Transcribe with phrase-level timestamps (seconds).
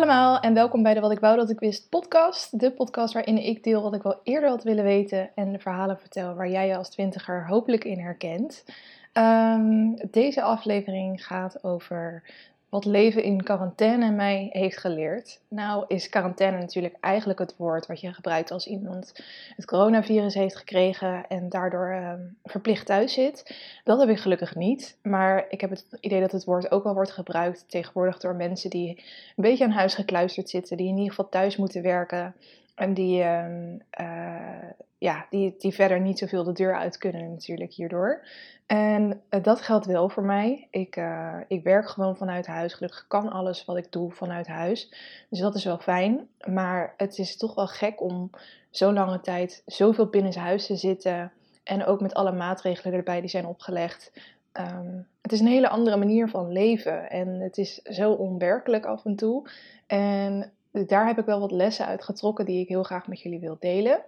[0.00, 2.60] allemaal en welkom bij de Wat ik wou dat ik wist podcast.
[2.60, 5.98] De podcast waarin ik deel wat ik wel eerder had willen weten en de verhalen
[5.98, 8.64] vertel waar jij je als twintiger hopelijk in herkent.
[9.12, 12.22] Ehm, deze aflevering gaat over
[12.70, 15.40] wat leven in quarantaine mij heeft geleerd.
[15.48, 19.12] Nou is quarantaine natuurlijk eigenlijk het woord wat je gebruikt als iemand
[19.56, 23.56] het coronavirus heeft gekregen en daardoor ehm, verplicht thuis zit.
[23.84, 26.94] Dat heb ik gelukkig niet, maar ik heb het idee dat het woord ook wel
[26.94, 28.88] wordt gebruikt tegenwoordig door mensen die
[29.36, 32.34] een beetje aan huis gekluisterd zitten, die in ieder geval thuis moeten werken
[32.80, 37.72] en die, ehm, eh, ja, die, die verder niet zoveel de deur uit kunnen natuurlijk
[37.72, 38.26] hierdoor.
[38.66, 40.68] En uh, dat geldt wel voor mij.
[40.70, 42.74] Ik, uh, ik werk gewoon vanuit huis.
[42.74, 44.94] Gelukkig kan alles wat ik doe vanuit huis.
[45.30, 46.28] Dus dat is wel fijn.
[46.44, 48.30] Maar het is toch wel gek om
[48.70, 51.32] zo lange tijd zoveel binnen huis te zitten.
[51.64, 54.12] En ook met alle maatregelen erbij die zijn opgelegd.
[54.52, 57.10] Um, het is een hele andere manier van leven.
[57.10, 59.50] En het is zo onwerkelijk af en toe.
[59.86, 63.40] En daar heb ik wel wat lessen uit getrokken die ik heel graag met jullie
[63.40, 64.04] wil delen.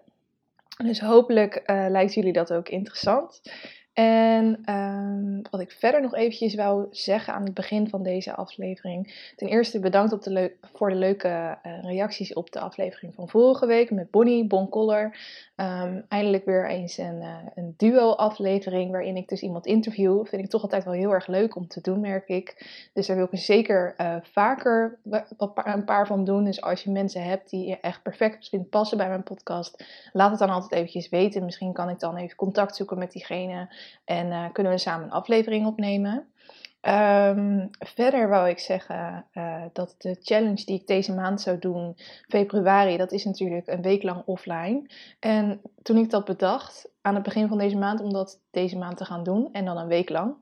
[0.84, 3.42] Dus hopelijk uh, lijkt jullie dat ook interessant.
[3.92, 9.32] En um, wat ik verder nog eventjes wou zeggen aan het begin van deze aflevering.
[9.36, 13.66] Ten eerste bedankt op de voor de leuke uh, reacties op de aflevering van vorige
[13.66, 15.16] week met Bonnie, Bon Coller.
[15.56, 20.26] Um, eindelijk weer eens een, uh, een duo-aflevering waarin ik dus iemand interview.
[20.26, 22.66] Vind ik toch altijd wel heel erg leuk om te doen, merk ik.
[22.92, 24.98] Dus daar wil ik zeker uh, vaker
[25.54, 26.44] een paar van doen.
[26.44, 30.30] Dus als je mensen hebt die je echt perfect vindt passen bij mijn podcast, laat
[30.30, 31.44] het dan altijd eventjes weten.
[31.44, 33.68] Misschien kan ik dan even contact zoeken met diegene.
[34.04, 36.26] En uh, kunnen we samen een aflevering opnemen.
[36.88, 41.96] Um, verder wou ik zeggen uh, dat de challenge die ik deze maand zou doen,
[42.28, 44.86] februari, dat is natuurlijk een week lang offline.
[45.20, 48.96] En toen ik dat bedacht, aan het begin van deze maand, om dat deze maand
[48.96, 50.34] te gaan doen en dan een week lang,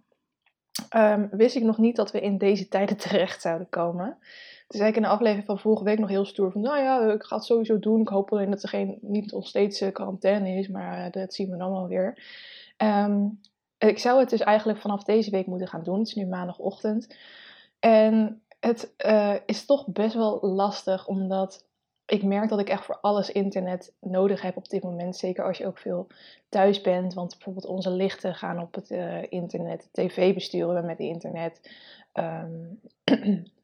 [0.97, 4.19] um, wist ik nog niet dat we in deze tijden terecht zouden komen.
[4.69, 7.23] Dus ik in de aflevering van vorige week nog heel stoer van, nou ja, ik
[7.23, 8.01] ga het sowieso doen.
[8.01, 11.57] Ik hoop alleen dat er geen, niet nog steeds quarantaine is, maar dat zien we
[11.57, 12.19] dan wel weer.
[12.83, 13.41] Um,
[13.79, 15.99] ik zou het dus eigenlijk vanaf deze week moeten gaan doen.
[15.99, 17.17] Het is nu maandagochtend.
[17.79, 21.65] En het uh, is toch best wel lastig, omdat
[22.07, 25.17] ik merk dat ik echt voor alles internet nodig heb op dit moment.
[25.17, 26.07] Zeker als je ook veel
[26.49, 27.15] thuis bent.
[27.15, 29.89] Want bijvoorbeeld onze lichten gaan op het uh, internet.
[29.93, 31.71] TV besturen we met internet.
[32.15, 32.81] Um,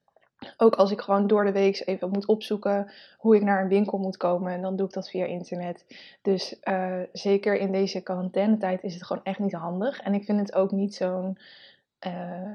[0.57, 3.99] Ook als ik gewoon door de week even moet opzoeken hoe ik naar een winkel
[3.99, 4.53] moet komen.
[4.53, 5.85] En dan doe ik dat via internet.
[6.23, 10.01] Dus uh, zeker in deze quarantainetijd is het gewoon echt niet handig.
[10.01, 11.39] En ik vind het ook niet zo'n
[12.07, 12.53] uh,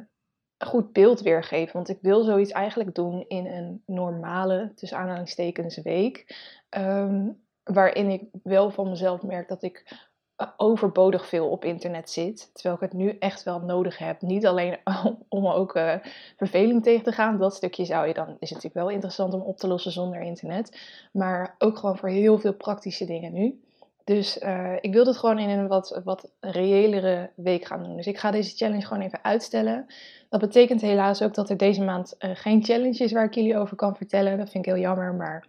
[0.58, 1.74] goed beeld weergeven.
[1.74, 6.36] Want ik wil zoiets eigenlijk doen in een normale, tussen aanhalingstekens, week.
[6.78, 10.10] Um, waarin ik wel van mezelf merk dat ik
[10.58, 12.50] overbodig veel op internet zit.
[12.54, 14.22] Terwijl ik het nu echt wel nodig heb.
[14.22, 14.78] Niet alleen
[15.30, 15.96] om ook uh,
[16.38, 17.38] verveling tegen te gaan.
[17.38, 20.80] Dat stukje zou je dan, is natuurlijk wel interessant om op te lossen zonder internet.
[21.12, 23.60] Maar ook gewoon voor heel veel praktische dingen nu.
[24.04, 27.96] Dus uh, ik wil het gewoon in een wat, wat reëlere week gaan doen.
[27.96, 29.86] Dus ik ga deze challenge gewoon even uitstellen.
[30.30, 33.58] Dat betekent helaas ook dat er deze maand uh, geen challenge is waar ik jullie
[33.58, 34.38] over kan vertellen.
[34.38, 35.48] Dat vind ik heel jammer, maar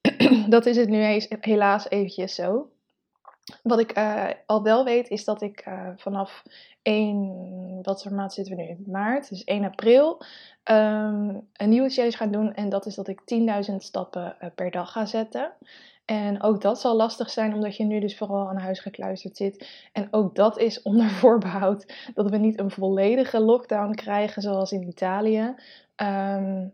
[0.48, 2.68] dat is het nu helaas eventjes zo.
[3.62, 6.42] Wat ik uh, al wel weet is dat ik uh, vanaf
[6.82, 8.92] 1, wat voor maand zitten we nu?
[8.92, 10.22] Maart, dus 1 april,
[10.64, 12.54] um, een nieuwe challenge ga doen.
[12.54, 13.20] En dat is dat ik
[13.70, 15.52] 10.000 stappen uh, per dag ga zetten.
[16.04, 19.88] En ook dat zal lastig zijn, omdat je nu dus vooral aan huis gekluisterd zit.
[19.92, 24.88] En ook dat is onder voorbehoud dat we niet een volledige lockdown krijgen, zoals in
[24.88, 25.54] Italië.
[25.96, 26.72] Um,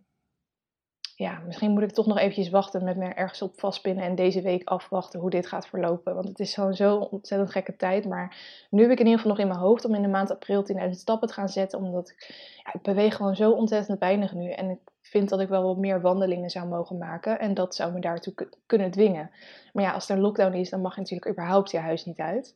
[1.21, 4.43] ja, misschien moet ik toch nog eventjes wachten met me ergens op vastpinnen en deze
[4.43, 6.15] week afwachten hoe dit gaat verlopen.
[6.15, 8.09] Want het is gewoon zo ontzettend gekke tijd.
[8.09, 8.37] Maar
[8.71, 10.65] nu heb ik in ieder geval nog in mijn hoofd om in de maand april
[10.73, 11.79] 10.000 stappen te gaan zetten.
[11.79, 12.35] Omdat ik,
[12.65, 14.51] ja, ik beweeg gewoon zo ontzettend weinig nu.
[14.51, 17.39] En ik vind dat ik wel wat meer wandelingen zou mogen maken.
[17.39, 18.35] En dat zou me daartoe
[18.67, 19.31] kunnen dwingen.
[19.73, 22.55] Maar ja, als er lockdown is, dan mag je natuurlijk überhaupt je huis niet uit.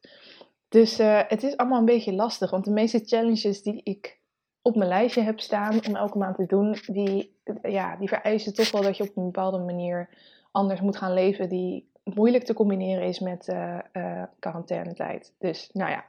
[0.68, 2.50] Dus uh, het is allemaal een beetje lastig.
[2.50, 4.20] Want de meeste challenges die ik
[4.62, 8.70] op mijn lijstje heb staan om elke maand te doen, die, ja, die vereisen toch
[8.70, 10.08] wel dat je op een bepaalde manier
[10.50, 15.34] anders moet gaan leven, die moeilijk te combineren is met uh, uh, quarantainetijd.
[15.38, 16.04] Dus nou ja,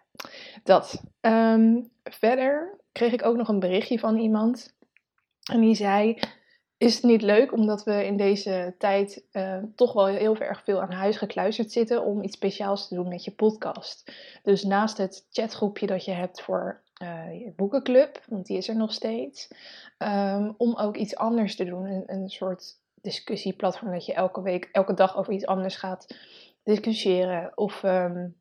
[0.64, 1.04] dat.
[1.22, 4.76] Um, verder kreeg ik ook nog een berichtje van iemand
[5.52, 6.20] en die zei.
[6.78, 10.82] Is het niet leuk omdat we in deze tijd uh, toch wel heel erg veel
[10.82, 14.12] aan huis gekluisterd zitten om iets speciaals te doen met je podcast?
[14.44, 18.94] Dus naast het chatgroepje dat je hebt voor uh, boekenclub, want die is er nog
[18.94, 19.48] steeds.
[19.98, 21.86] Um, om ook iets anders te doen.
[21.86, 26.16] Een, een soort discussieplatform dat je elke week, elke dag over iets anders gaat
[26.64, 27.52] discussiëren.
[27.58, 28.36] Of um,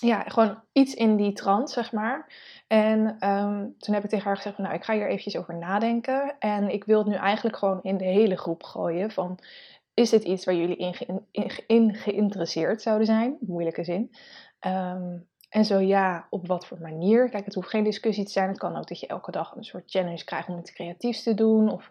[0.00, 2.32] ja, gewoon iets in die trant, zeg maar.
[2.66, 6.36] En ehm, toen heb ik tegen haar gezegd nou, ik ga hier eventjes over nadenken.
[6.38, 9.38] En ik wil het nu eigenlijk gewoon in de hele groep gooien van...
[9.94, 10.94] Is dit iets waar jullie
[11.66, 13.36] in, geïnteresseerd zouden zijn?
[13.40, 14.10] Moeilijke zin.
[14.58, 15.18] Ehm,
[15.50, 17.28] en zo ja, op wat voor manier?
[17.28, 18.48] Kijk, het hoeft geen discussie te zijn.
[18.48, 21.34] Het kan ook dat je elke dag een soort challenge krijgt om iets creatiefs te
[21.34, 21.70] doen.
[21.70, 21.90] Of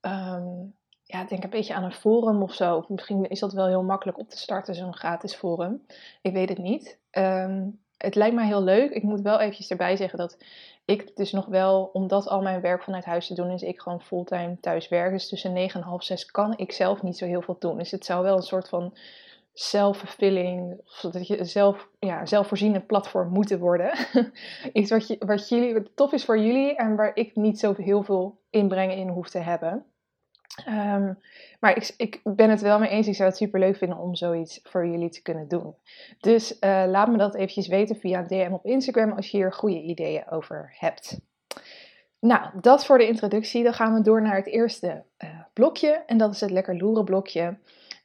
[0.00, 2.84] um, ja, denk een beetje aan een forum of zo.
[2.88, 5.86] Misschien is dat wel heel makkelijk op te starten, zo'n gratis forum.
[6.22, 6.98] Ik weet het niet.
[7.10, 8.90] Um, het lijkt mij heel leuk.
[8.90, 10.38] Ik moet wel eventjes erbij zeggen dat
[10.84, 14.02] ik dus nog wel, omdat al mijn werk vanuit huis te doen is, ik gewoon
[14.02, 15.12] fulltime thuis werk.
[15.12, 17.78] Dus tussen 9 en half 6 kan ik zelf niet zo heel veel doen.
[17.78, 18.96] Dus het zou wel een soort van
[19.60, 23.92] zelfvervulling, dat je zelf, ja, zelfvoorzienend platform moeten worden.
[24.72, 27.74] Iets wat, je, wat, jullie, wat tof is voor jullie en waar ik niet zo
[27.76, 29.84] heel veel inbrengen in hoef te hebben.
[30.68, 31.18] Um,
[31.60, 33.06] maar ik, ik, ben het wel mee eens.
[33.06, 35.74] Ik zou het super leuk vinden om zoiets voor jullie te kunnen doen.
[36.20, 39.82] Dus uh, laat me dat eventjes weten via DM op Instagram als je hier goede
[39.82, 41.20] ideeën over hebt.
[42.20, 43.62] Nou, dat voor de introductie.
[43.62, 46.02] Dan gaan we door naar het eerste uh, blokje.
[46.06, 47.56] En dat is het lekker loeren blokje.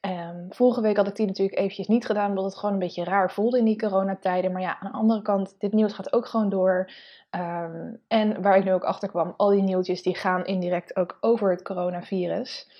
[0.06, 3.04] Um, vorige week had ik die natuurlijk eventjes niet gedaan, omdat het gewoon een beetje
[3.04, 4.52] raar voelde in die coronatijden.
[4.52, 6.90] Maar ja, aan de andere kant, dit nieuws gaat ook gewoon door.
[7.30, 11.18] Um, en waar ik nu ook achter kwam, al die nieuwtjes die gaan indirect ook
[11.20, 12.70] over het coronavirus.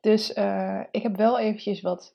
[0.00, 2.14] Dus uh, ik heb wel eventjes wat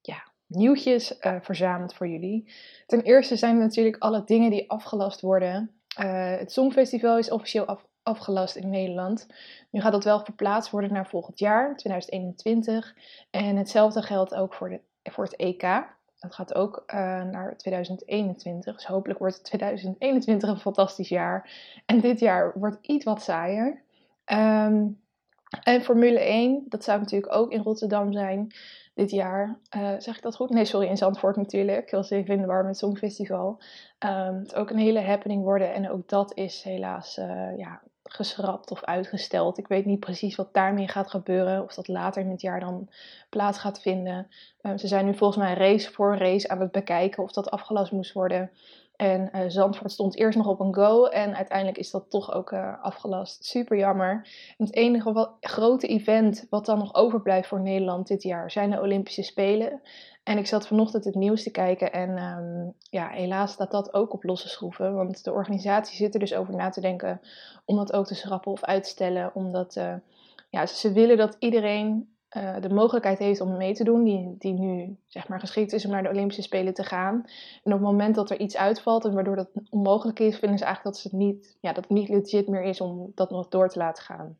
[0.00, 2.52] ja, nieuwtjes uh, verzameld voor jullie.
[2.86, 5.70] Ten eerste zijn er natuurlijk alle dingen die afgelast worden.
[6.00, 9.26] Uh, het Songfestival is officieel af, afgelast in Nederland.
[9.70, 12.94] Nu gaat dat wel verplaatst worden naar volgend jaar, 2021.
[13.30, 14.80] En hetzelfde geldt ook voor, de,
[15.10, 15.62] voor het EK.
[16.18, 18.74] Dat gaat ook uh, naar 2021.
[18.74, 21.50] Dus hopelijk wordt 2021 een fantastisch jaar.
[21.86, 23.82] En dit jaar wordt iets wat saaier.
[24.32, 25.02] Um,
[25.62, 28.54] en Formule 1, dat zou natuurlijk ook in Rotterdam zijn
[28.94, 29.58] dit jaar.
[29.76, 30.50] Uh, zeg ik dat goed?
[30.50, 31.82] Nee, sorry, in Zandvoort natuurlijk.
[31.86, 33.62] Ik was even in de war met Songfestival.
[33.98, 35.74] Um, het ook een hele happening worden.
[35.74, 37.82] En ook dat is helaas uh, ja,
[38.14, 39.58] geschrapt of uitgesteld.
[39.58, 41.62] Ik weet niet precies wat daarmee gaat gebeuren.
[41.62, 42.88] Of dat later in het jaar dan
[43.28, 44.28] plaats gaat vinden.
[44.62, 47.92] Um, ze zijn nu volgens mij race voor race aan het bekijken of dat afgelast
[47.92, 48.50] moest worden.
[49.04, 52.50] En uh, Zandvoort stond eerst nog op een go en uiteindelijk is dat toch ook
[52.50, 53.44] uh, afgelast.
[53.44, 54.28] Super jammer.
[54.58, 59.22] Het enige grote event wat dan nog overblijft voor Nederland dit jaar zijn de Olympische
[59.22, 59.80] Spelen.
[60.22, 64.12] En ik zat vanochtend het nieuws te kijken en um, ja, helaas staat dat ook
[64.12, 64.94] op losse schroeven.
[64.94, 67.20] Want de organisatie zit er dus over na te denken
[67.64, 69.34] om dat ook te schrappen of uitstellen.
[69.34, 69.94] Omdat uh,
[70.50, 74.52] ja, ze willen dat iedereen uh, de mogelijkheid heeft om mee te doen, die, die
[74.52, 77.14] nu zeg maar geschikt is om naar de Olympische Spelen te gaan.
[77.62, 80.64] En op het moment dat er iets uitvalt en waardoor dat onmogelijk is, vinden ze
[80.64, 83.48] eigenlijk dat, ze het niet, ja, dat het niet legit meer is om dat nog
[83.48, 84.38] door te laten gaan.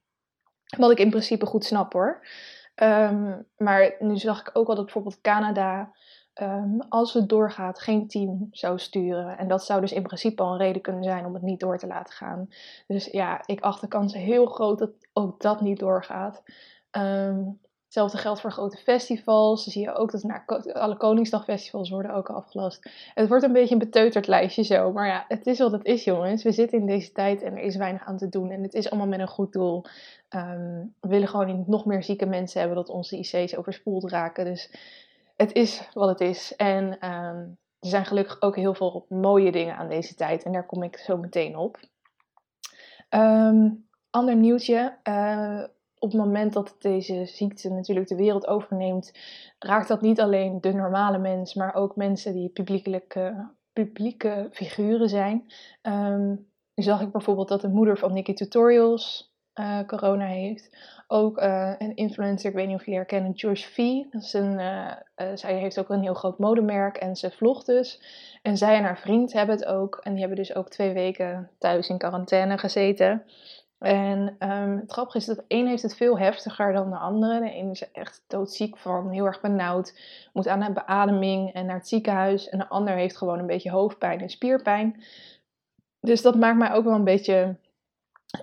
[0.76, 2.26] Wat ik in principe goed snap hoor.
[2.82, 5.93] Um, maar nu zag ik ook al dat bijvoorbeeld Canada,
[6.43, 9.38] um, als het doorgaat, geen team zou sturen.
[9.38, 11.79] En dat zou dus in principe al een reden kunnen zijn om het niet door
[11.79, 12.49] te laten gaan.
[12.87, 16.43] Dus ja, ik acht de kans heel groot dat ook dat niet doorgaat.
[16.90, 17.61] Um,
[17.94, 19.64] Hetzelfde geldt voor grote festivals.
[19.64, 22.91] Dan zie je ook dat alle Koningsdagfestivals worden ook afgelast.
[23.14, 24.93] Het wordt een beetje een beteuterd lijstje zo.
[24.93, 26.43] Maar ja, het is wat het is, jongens.
[26.43, 28.50] We zitten in deze tijd en er is weinig aan te doen.
[28.50, 29.85] En het is allemaal met een goed doel.
[30.30, 34.45] Um, we willen gewoon niet nog meer zieke mensen hebben dat onze IC's overspoeld raken.
[34.45, 34.71] Dus
[35.37, 36.57] het is wat het is.
[36.57, 40.42] En um, er zijn gelukkig ook heel veel mooie dingen aan deze tijd.
[40.42, 41.78] En daar kom ik zo meteen op.
[43.11, 44.97] Um, ander nieuwtje.
[45.09, 45.64] Uh,
[46.04, 49.12] op het moment dat deze ziekte natuurlijk de wereld overneemt,
[49.58, 52.49] raakt dat niet alleen de normale mens, maar ook mensen die
[53.73, 55.52] publieke figuren zijn.
[55.82, 60.76] Um, nu zag ik bijvoorbeeld dat de moeder van Nikki Tutorials uh, corona heeft.
[61.06, 63.76] Ook uh, een influencer, ik weet niet of jullie herkennen, George V.
[64.11, 64.92] Dat is een, uh,
[65.34, 68.02] zij heeft ook een heel groot modemerk en ze vlogt dus.
[68.42, 70.00] En zij en haar vriend hebben het ook.
[70.02, 73.23] En die hebben dus ook twee weken thuis in quarantaine gezeten.
[73.85, 77.41] En um, het grappige is dat de een heeft het veel heftiger dan de andere.
[77.41, 79.99] De een is echt doodziek van, heel erg benauwd,
[80.33, 82.49] moet aan een beademing en naar het ziekenhuis.
[82.49, 85.05] En de ander heeft gewoon een beetje hoofdpijn en spierpijn.
[86.00, 87.57] Dus dat maakt mij ook wel een beetje,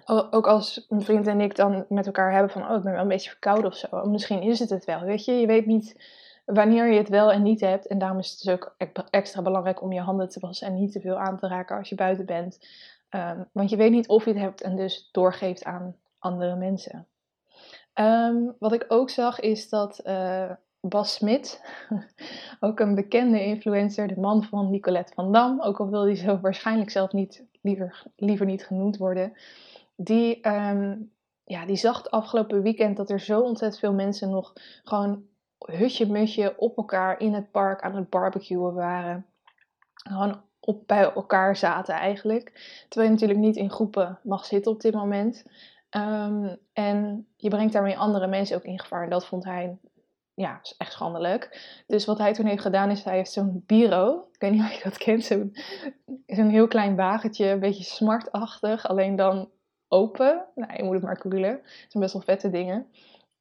[0.06, 3.02] ook als mijn vriend en ik dan met elkaar hebben van, oh ik ben wel
[3.02, 4.06] een beetje verkouden of zo.
[4.06, 5.32] Misschien is het het wel, weet je.
[5.32, 5.96] Je weet niet
[6.46, 7.88] wanneer je het wel en niet hebt.
[7.88, 8.76] En daarom is het dus ook
[9.10, 11.90] extra belangrijk om je handen te wassen en niet te veel aan te raken als
[11.90, 12.60] je buiten bent.
[13.16, 17.08] Um, want je weet niet of je het hebt en dus doorgeeft aan andere mensen.
[17.94, 21.62] Um, wat ik ook zag is dat uh, Bas Smit,
[22.60, 26.40] ook een bekende influencer, de man van Nicolette van Dam, ook al wil hij zo
[26.40, 29.34] waarschijnlijk zelf niet, liever, liever niet genoemd worden,
[29.96, 31.12] die, um,
[31.44, 34.54] ja, die zag het afgelopen weekend dat er zo ontzettend veel mensen nog
[34.84, 35.24] gewoon
[35.58, 39.26] hutje-mutje op elkaar in het park aan het barbecuen waren.
[39.94, 42.52] Gewoon op, bij elkaar zaten eigenlijk.
[42.90, 45.46] Terwijl je natuurlijk niet in groepen mag zitten op dit moment.
[45.90, 49.04] Ehm, en je brengt daarmee andere mensen ook in gevaar.
[49.04, 49.78] En dat vond hij
[50.34, 51.60] ja, echt schandelijk.
[51.88, 54.22] Dus wat hij toen heeft gedaan is, hij heeft zo'n bureau.
[54.32, 55.24] Ik weet niet of je dat kent.
[56.26, 58.88] Zo'n heel klein wagentje, een beetje smartachtig.
[58.88, 59.50] Alleen dan
[59.88, 60.46] open.
[60.56, 61.52] Nou, je moet het maar googlen.
[61.52, 62.88] Het zijn best wel vette dingen.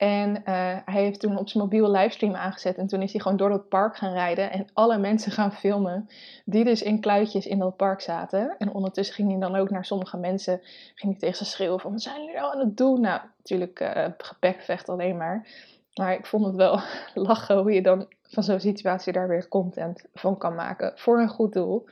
[0.00, 0.44] En uh,
[0.84, 2.76] hij heeft toen op zijn mobiel livestream aangezet.
[2.76, 4.52] En toen is hij gewoon door dat park gaan rijden.
[4.52, 6.08] En alle mensen gaan filmen.
[6.44, 8.54] Die dus in kluitjes in dat park zaten.
[8.58, 10.60] En ondertussen ging hij dan ook naar sommige mensen.
[10.94, 13.00] Ging hij tegen ze schreeuwen van, wat zijn jullie nou aan het doen?
[13.00, 15.48] Nou, natuurlijk uh, gepekvecht alleen maar.
[15.94, 16.80] Maar ik vond het wel
[17.28, 20.92] lachen hoe je dan van zo'n situatie daar weer content van kan maken.
[20.94, 21.86] Voor een goed doel.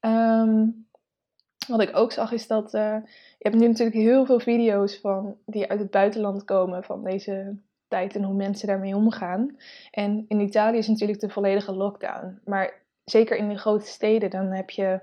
[0.00, 0.86] Um,
[1.68, 2.96] wat ik ook zag is dat uh,
[3.38, 7.56] je hebt nu natuurlijk heel veel video's van die uit het buitenland komen van deze
[7.88, 9.56] tijd en hoe mensen daarmee omgaan.
[9.90, 12.40] En in Italië is natuurlijk de volledige lockdown.
[12.44, 15.00] Maar zeker in de grote steden, dan heb je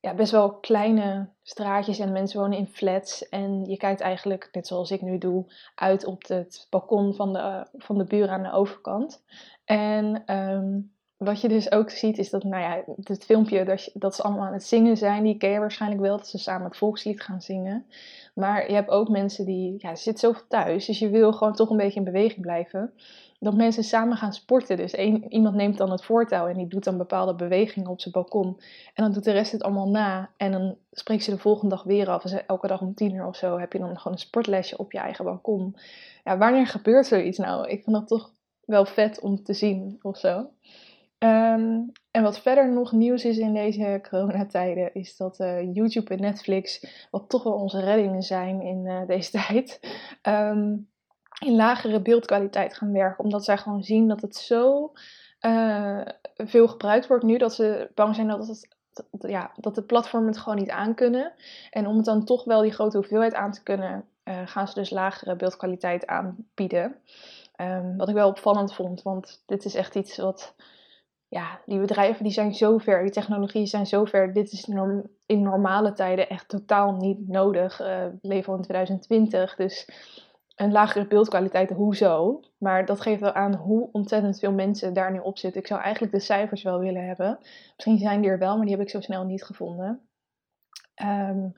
[0.00, 3.28] ja, best wel kleine straatjes en mensen wonen in flats.
[3.28, 5.44] En je kijkt eigenlijk, net zoals ik nu doe,
[5.74, 9.22] uit op het balkon van de, van de buren aan de overkant.
[9.64, 10.91] En um,
[11.24, 14.46] wat je dus ook ziet is dat, nou ja, het filmpje dat, dat ze allemaal
[14.46, 17.42] aan het zingen zijn, die ken je waarschijnlijk wel, dat ze samen het volkslied gaan
[17.42, 17.86] zingen.
[18.34, 21.54] Maar je hebt ook mensen die, ja, ze zitten zoveel thuis, dus je wil gewoon
[21.54, 22.92] toch een beetje in beweging blijven.
[23.42, 24.76] Dat mensen samen gaan sporten.
[24.76, 24.94] Dus
[25.28, 28.60] iemand neemt dan het voortouw en die doet dan bepaalde bewegingen op zijn balkon.
[28.94, 30.30] En dan doet de rest het allemaal na.
[30.36, 32.22] En dan spreekt ze de volgende dag weer af.
[32.22, 34.92] Dus elke dag om tien uur of zo heb je dan gewoon een sportlesje op
[34.92, 35.76] je eigen balkon.
[36.24, 37.68] Ja, wanneer gebeurt zoiets nou?
[37.68, 38.30] Ik vind dat toch
[38.64, 40.46] wel vet om te zien of zo.
[41.22, 46.20] Ehm, en wat verder nog nieuws is in deze coronatijden, is dat uh, YouTube en
[46.20, 49.80] Netflix, wat toch wel onze reddingen zijn in uh, deze tijd,
[50.22, 50.90] um,
[51.38, 53.24] in lagere beeldkwaliteit gaan werken.
[53.24, 54.92] Omdat zij gewoon zien dat het zo
[55.40, 56.00] uh,
[56.36, 58.68] veel gebruikt wordt nu, dat ze bang zijn dat, het,
[59.18, 61.32] ja, dat de platformen het gewoon niet aankunnen.
[61.70, 64.04] En om het dan toch wel die grote hoeveelheid aan te kunnen,
[64.44, 66.96] gaan ze dus lagere beeldkwaliteit aanbieden.
[67.56, 70.54] Um, wat ik wel opvallend vond, want dit is echt iets wat
[71.32, 74.32] ja, die bedrijven die zijn zo ver, die technologieën zijn zo ver.
[74.32, 74.68] Dit is
[75.26, 77.80] in normale tijden echt totaal niet nodig.
[77.80, 79.88] Uh, we leven al in 2020, dus
[80.54, 82.40] een lagere beeldkwaliteit, hoezo?
[82.58, 85.60] Maar dat geeft wel aan hoe ontzettend veel mensen daar nu op zitten.
[85.60, 87.38] Ik zou eigenlijk de cijfers wel willen hebben.
[87.74, 90.08] Misschien zijn die er wel, maar die heb ik zo snel niet gevonden.
[91.02, 91.52] Um,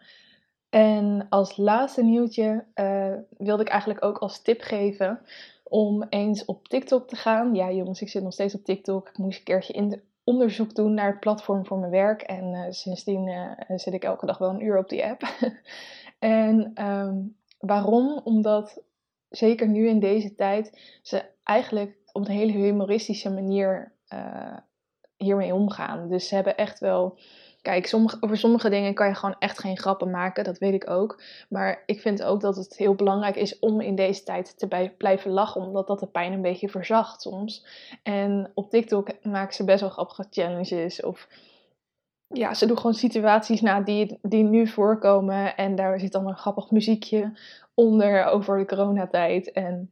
[0.69, 5.21] en als laatste nieuwtje uh, wilde ik eigenlijk ook als tip geven
[5.65, 7.55] om eens op TikTok te gaan.
[7.55, 9.09] Ja, jongens, ik zit nog steeds op TikTok.
[9.09, 12.23] Ik moest een keertje onderzoek doen naar het platform voor mijn werk.
[12.23, 15.23] En uh, sindsdien uh, zit ik elke dag wel een uur op die app.
[16.19, 18.21] en um, waarom?
[18.25, 18.83] Omdat
[19.29, 24.57] zeker nu in deze tijd ze eigenlijk op een hele humoristische manier uh,
[25.17, 26.09] hiermee omgaan.
[26.09, 27.19] Dus ze hebben echt wel
[27.65, 30.91] Kijk, sommige, over sommige dingen kan je gewoon echt geen grappen maken, dat weet ik
[30.91, 31.23] ook.
[31.49, 35.31] Maar ik vind ook dat het heel belangrijk is om in deze tijd te blijven
[35.31, 37.67] lachen, omdat dat de pijn een beetje verzacht soms.
[38.03, 41.29] En op TikTok maken ze best wel grappige challenges of
[42.29, 45.57] ja, ze doen gewoon situaties na die, die nu voorkomen.
[45.57, 47.33] En daar zit dan een grappig muziekje
[47.75, 49.53] onder over de coronatijd.
[49.53, 49.91] En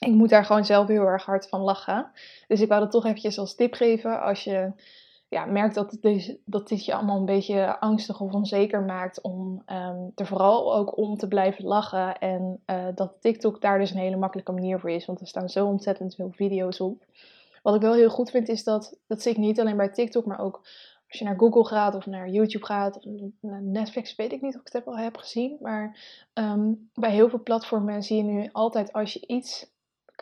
[0.00, 2.10] ik moet daar gewoon zelf heel erg hard van lachen.
[2.48, 4.20] Dus ik wou dat toch eventjes als tip geven.
[4.20, 4.72] Als je
[5.28, 9.20] ja, merk dat, het dus, dat dit je allemaal een beetje angstig of onzeker maakt
[9.20, 12.18] om um, er vooral ook om te blijven lachen.
[12.18, 15.48] En uh, dat TikTok daar dus een hele makkelijke manier voor is, want er staan
[15.48, 17.04] zo ontzettend veel video's op.
[17.62, 20.26] Wat ik wel heel goed vind is dat, dat zie ik niet alleen bij TikTok,
[20.26, 20.60] maar ook
[21.08, 23.04] als je naar Google gaat of naar YouTube gaat of
[23.40, 25.56] naar Netflix, weet ik niet of ik het al heb gezien.
[25.60, 25.98] Maar
[26.34, 29.70] um, bij heel veel platformen zie je nu altijd als je iets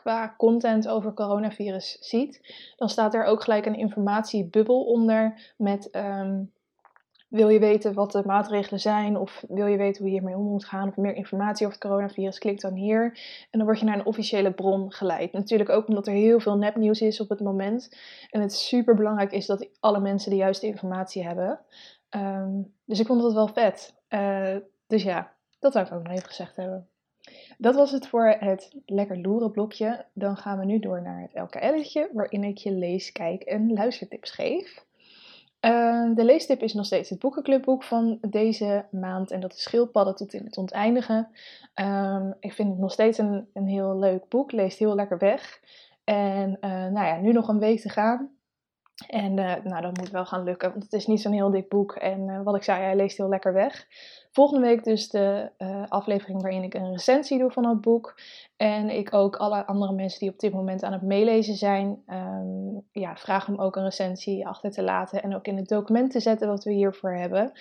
[0.07, 6.53] qua content over coronavirus ziet, dan staat er ook gelijk een informatiebubbel onder met um,
[7.29, 10.45] wil je weten wat de maatregelen zijn of wil je weten hoe je hiermee om
[10.45, 13.05] moet gaan of meer informatie over het coronavirus, klik dan hier.
[13.51, 15.33] En dan word je naar een officiële bron geleid.
[15.33, 17.97] Natuurlijk ook omdat er heel veel nepnieuws is op het moment.
[18.31, 21.61] En het super belangrijk is dat alle mensen de juiste informatie hebben.
[22.11, 23.95] Um, dus ik vond dat wel vet.
[24.09, 26.89] Uh, dus ja, dat zou ik ook nog even gezegd hebben.
[27.59, 30.05] Dat was het voor het lekker loeren blokje.
[30.13, 34.31] Dan gaan we nu door naar het LKL'tje, waarin ik je lees, kijk en luistertips
[34.31, 34.85] geef.
[35.61, 40.15] Uh, de leestip is nog steeds het boekenclubboek van deze maand en dat is Schildpadden
[40.15, 41.29] tot in het oneindige.
[41.75, 45.61] Um, ik vind het nog steeds een, een heel leuk boek, leest heel lekker weg.
[46.05, 48.36] En uh, nou ja, nu nog een week te gaan.
[48.97, 51.69] En uh, nou, dat moet wel gaan lukken, want het is niet zo'n heel dik
[51.69, 51.93] boek.
[51.93, 53.87] En uh, wat ik zei, hij leest heel lekker weg.
[54.33, 58.21] Volgende week dus de uh, aflevering waarin ik een recensie doe van het boek.
[58.57, 62.83] En ik ook alle andere mensen die op dit moment aan het meelezen zijn, um,
[62.93, 65.23] ja, vraag om ook een recensie achter te laten.
[65.23, 67.53] En ook in het document te zetten wat we hiervoor hebben.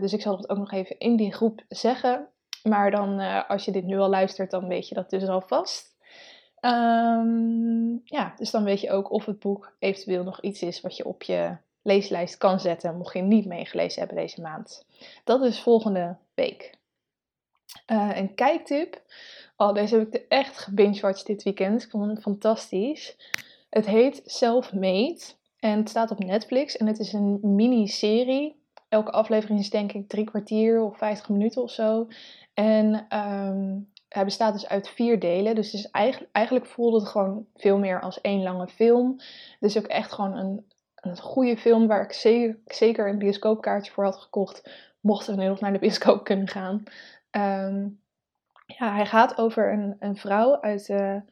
[0.00, 2.28] dus ik zal het ook nog even in die groep zeggen.
[2.62, 5.95] Maar dan, als je dit nu al luistert, dan weet je dat dus alvast.
[6.66, 10.96] Um, ja, dus dan weet je ook of het boek eventueel nog iets is wat
[10.96, 14.84] je op je leeslijst kan zetten, mocht je niet meegelezen hebben deze maand.
[15.24, 16.74] Dat is volgende week.
[17.86, 19.02] Uh, een kijktip.
[19.56, 21.82] Oh, deze heb ik echt gebingewatcht dit weekend.
[21.82, 23.16] Ik vond het fantastisch.
[23.70, 25.20] Het heet Self-Made
[25.58, 28.60] en het staat op Netflix en het is een miniserie.
[28.88, 32.08] Elke aflevering is denk ik drie kwartier of vijftig minuten of zo.
[32.54, 35.54] En um, hij bestaat dus uit vier delen.
[35.54, 39.14] Dus het is eigenlijk, eigenlijk voelde het gewoon veel meer als één lange film.
[39.60, 43.92] Het is ook echt gewoon een, een goede film waar ik zeker, zeker een bioscoopkaartje
[43.92, 44.70] voor had gekocht.
[45.00, 46.82] Mochten we nu nog naar de bioscoop kunnen gaan.
[47.30, 48.00] Um,
[48.66, 51.22] ja, hij gaat over een, een vrouw uit de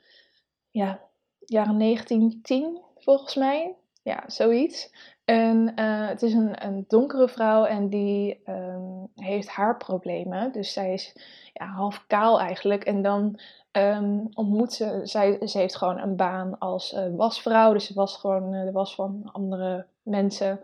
[0.71, 1.01] ja,
[1.39, 3.75] jaren 1910, volgens mij.
[4.05, 4.93] Ja, zoiets.
[5.25, 10.53] En uh, het is een, een donkere vrouw en die um, heeft haarproblemen.
[10.53, 11.17] Dus zij is
[11.53, 12.85] ja, half kaal eigenlijk.
[12.85, 13.41] En dan
[13.73, 17.73] um, ontmoet ze, zij, ze heeft gewoon een baan als uh, wasvrouw.
[17.73, 20.61] Dus ze was gewoon uh, de was van andere mensen.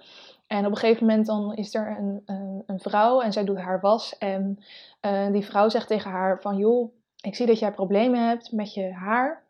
[0.46, 3.58] En op een gegeven moment dan is er een, een, een vrouw en zij doet
[3.58, 4.18] haar was.
[4.18, 4.58] En
[5.32, 8.92] die vrouw zegt tegen haar van joh, ik zie dat jij problemen hebt met je
[8.92, 9.42] haar.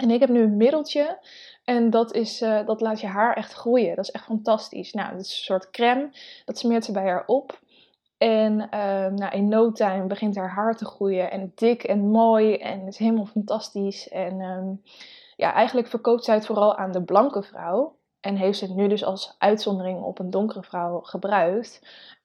[0.00, 1.18] En ik heb nu een middeltje
[1.64, 3.96] en dat, is, uh, dat laat je haar echt groeien.
[3.96, 4.92] Dat is echt fantastisch.
[4.92, 6.10] Nou, het is een soort crème.
[6.44, 7.60] Dat smeert ze bij haar op.
[8.18, 11.30] En uh, nou, in no time begint haar haar te groeien.
[11.30, 12.54] En dik en mooi.
[12.54, 14.08] En het is helemaal fantastisch.
[14.08, 14.82] En um,
[15.36, 17.96] ja, eigenlijk verkoopt zij het vooral aan de blanke vrouw.
[18.20, 21.80] En heeft ze het nu dus als uitzondering op een donkere vrouw gebruikt.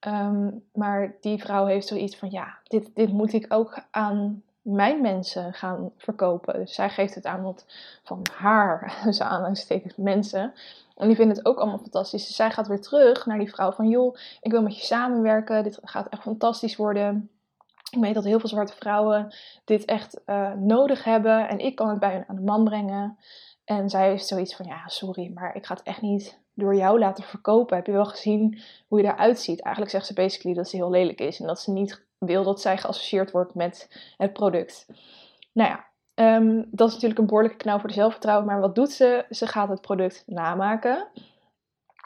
[0.08, 5.02] Um, maar die vrouw heeft zoiets van: ja, dit, dit moet ik ook aan mijn
[5.02, 6.54] mensen gaan verkopen.
[6.54, 7.66] Dus zij geeft het aanbod
[8.04, 10.54] van haar, dus aanhalingstekens mensen.
[10.96, 12.28] En die vinden het ook allemaal fantastisch.
[12.28, 15.64] Dus zij gaat weer terug naar die vrouw van, joh, ik wil met je samenwerken.
[15.64, 17.30] Dit gaat echt fantastisch worden.
[17.92, 21.48] Ik weet dat heel veel zwarte vrouwen dit echt uh, nodig hebben.
[21.48, 23.18] En ik kan het bij hen aan de man brengen.
[23.66, 27.00] En zij heeft zoiets van, ja, sorry, maar ik ga het echt niet door jou
[27.00, 27.76] laten verkopen.
[27.76, 29.62] Heb je wel gezien hoe je eruit ziet?
[29.62, 31.40] Eigenlijk zegt ze basically dat ze heel lelijk is.
[31.40, 34.86] En dat ze niet wil dat zij geassocieerd wordt met het product.
[35.52, 35.86] Nou ja,
[36.36, 38.46] um, dat is natuurlijk een behoorlijke knauw voor de zelfvertrouwen.
[38.46, 39.26] Maar wat doet ze?
[39.30, 41.08] Ze gaat het product namaken.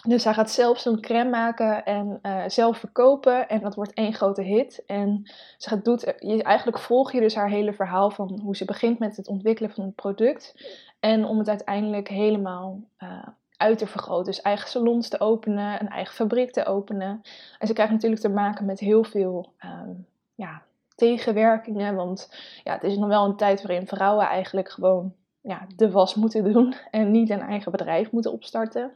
[0.07, 3.49] Dus zij gaat zelf zo'n crème maken en uh, zelf verkopen.
[3.49, 4.83] En dat wordt één grote hit.
[4.85, 5.21] En
[5.57, 8.99] ze gaat, doet, je, eigenlijk volg je dus haar hele verhaal van hoe ze begint
[8.99, 10.53] met het ontwikkelen van het product.
[10.99, 13.27] En om het uiteindelijk helemaal uh,
[13.59, 14.25] uit te vergroten.
[14.25, 17.21] Dus eigen salons te openen, een eigen fabriek te openen.
[17.59, 20.61] En ze krijgt natuurlijk te maken met heel veel um, ja,
[20.95, 21.95] tegenwerkingen.
[21.95, 22.29] Want
[22.63, 26.53] ja, het is nog wel een tijd waarin vrouwen eigenlijk gewoon ja, de was moeten
[26.53, 26.75] doen.
[26.91, 28.91] En niet een eigen bedrijf moeten opstarten.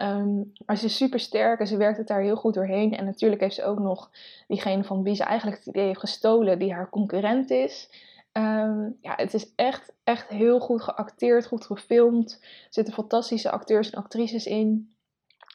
[0.00, 2.96] Um, maar ze is super sterk en ze werkt het daar heel goed doorheen.
[2.96, 4.10] En natuurlijk heeft ze ook nog
[4.46, 7.88] diegene van wie ze eigenlijk het idee heeft gestolen, die haar concurrent is.
[8.38, 12.38] Um, ja, het is echt, echt heel goed geacteerd, goed gefilmd.
[12.40, 14.94] Er zitten fantastische acteurs en actrices in.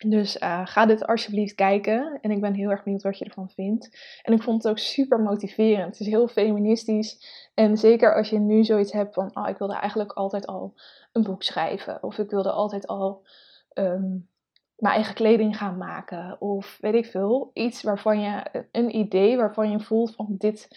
[0.07, 2.19] Dus uh, ga dit alsjeblieft kijken.
[2.21, 3.97] En ik ben heel erg benieuwd wat je ervan vindt.
[4.23, 5.97] En ik vond het ook super motiverend.
[5.97, 7.17] Het is heel feministisch.
[7.53, 10.73] En zeker als je nu zoiets hebt van: oh, ik wilde eigenlijk altijd al
[11.11, 12.03] een boek schrijven.
[12.03, 13.27] Of ik wilde altijd al
[13.73, 14.27] um,
[14.75, 16.41] mijn eigen kleding gaan maken.
[16.41, 17.49] Of weet ik veel.
[17.53, 20.67] Iets waarvan je, een idee waarvan je voelt van dit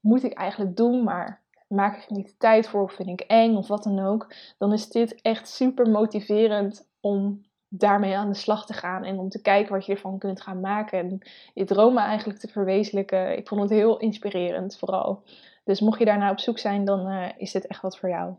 [0.00, 1.41] moet ik eigenlijk doen, maar
[1.72, 4.88] maak ik niet tijd voor of vind ik eng of wat dan ook, dan is
[4.88, 9.72] dit echt super motiverend om daarmee aan de slag te gaan en om te kijken
[9.72, 11.18] wat je ervan kunt gaan maken en
[11.54, 13.36] je dromen eigenlijk te verwezenlijken.
[13.36, 15.22] Ik vond het heel inspirerend vooral.
[15.64, 18.34] Dus mocht je daarna op zoek zijn, dan uh, is dit echt wat voor jou.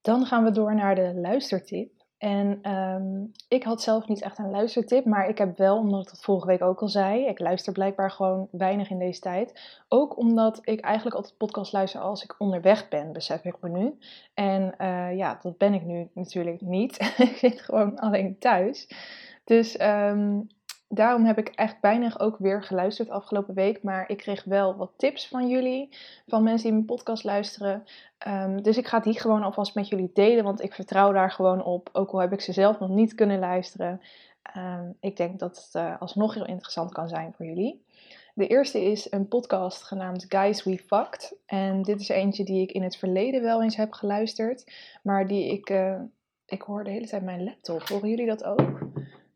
[0.00, 1.97] Dan gaan we door naar de luistertip.
[2.18, 6.08] En um, ik had zelf niet echt een luistertip, maar ik heb wel, omdat ik
[6.08, 9.78] dat vorige week ook al zei, ik luister blijkbaar gewoon weinig in deze tijd.
[9.88, 13.98] Ook omdat ik eigenlijk altijd podcast luister als ik onderweg ben, besef ik me nu.
[14.34, 16.98] En uh, ja, dat ben ik nu natuurlijk niet.
[17.30, 18.88] ik zit gewoon alleen thuis.
[19.44, 20.48] Dus um,
[20.88, 23.82] daarom heb ik echt weinig ook weer geluisterd afgelopen week.
[23.82, 25.88] Maar ik kreeg wel wat tips van jullie,
[26.26, 27.84] van mensen die mijn podcast luisteren.
[28.28, 31.64] Um, dus ik ga die gewoon alvast met jullie delen, want ik vertrouw daar gewoon
[31.64, 31.88] op.
[31.92, 34.00] Ook al heb ik ze zelf nog niet kunnen luisteren.
[34.56, 37.84] Um, ik denk dat het uh, alsnog heel interessant kan zijn voor jullie.
[38.34, 41.36] De eerste is een podcast genaamd Guys We Fucked.
[41.46, 44.72] En dit is eentje die ik in het verleden wel eens heb geluisterd.
[45.02, 45.70] Maar die ik...
[45.70, 46.00] Uh,
[46.46, 47.82] ik hoor de hele tijd mijn laptop.
[47.82, 48.78] Horen jullie dat ook?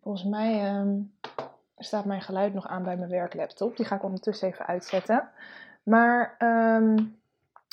[0.02, 1.00] Volgens mij ehm,
[1.76, 3.76] staat mijn geluid nog aan bij mijn werklaptop.
[3.76, 5.28] Die ga ik ondertussen even uitzetten.
[5.82, 6.98] Maar ehm,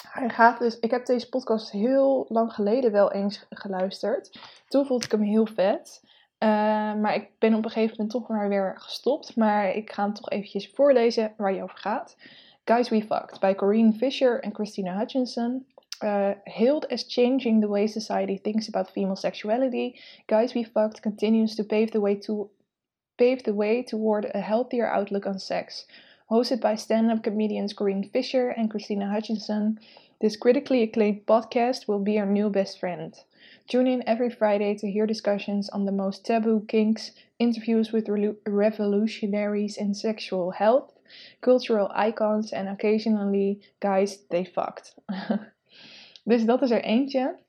[0.10, 0.80] hij gaat dus.
[0.80, 4.40] Ik heb deze podcast heel lang geleden wel eens geluisterd.
[4.68, 6.02] Toen vond ik hem heel vet.
[6.40, 6.50] Uh,
[6.94, 9.36] maar ik ben op een gegeven moment toch maar weer gestopt.
[9.36, 12.18] Maar ik ga hem toch eventjes voorlezen waar hij over gaat.
[12.66, 15.66] Guys We Fucked bij Corinne Fisher en Christina Hutchinson.
[16.02, 21.56] Uh, hailed as changing the way society thinks about female sexuality, Guys We Fucked continues
[21.58, 22.50] to pave the way to
[23.18, 25.86] pave the way toward a healthier outlook on sex.
[26.32, 29.78] Hosted by stand-up comedians Corinne Fisher and Christina Hutchinson,
[30.22, 33.14] this critically acclaimed podcast will be our new best friend.
[33.68, 38.36] Tune in every Friday to hear discussions on the most taboo kinks, interviews with re-
[38.46, 40.94] revolutionaries in sexual health,
[41.42, 44.94] cultural icons and occasionally guys they fucked.
[46.24, 47.48] dus dat is er eentje.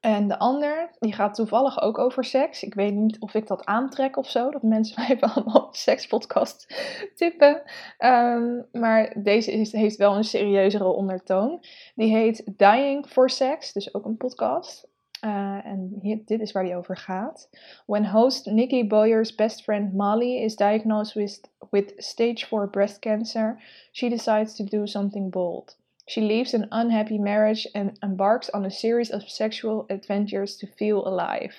[0.00, 2.62] En de ander, die gaat toevallig ook over seks.
[2.62, 6.74] Ik weet niet of ik dat aantrek of zo, dat mensen mij allemaal sekspodcast
[7.14, 7.62] tippen.
[7.98, 11.64] Um, maar deze is, heeft wel een serieuzere ondertoon.
[11.94, 14.88] Die heet Dying for Sex, dus ook een podcast.
[15.24, 17.48] Uh, en dit is waar die over gaat.
[17.86, 23.62] When host Nikki Boyer's best friend Molly is diagnosed with, with stage 4 breast cancer,
[23.92, 25.76] she decides to do something bold.
[26.08, 31.06] She leaves an unhappy marriage and embarks on a series of sexual adventures to feel
[31.06, 31.54] alive.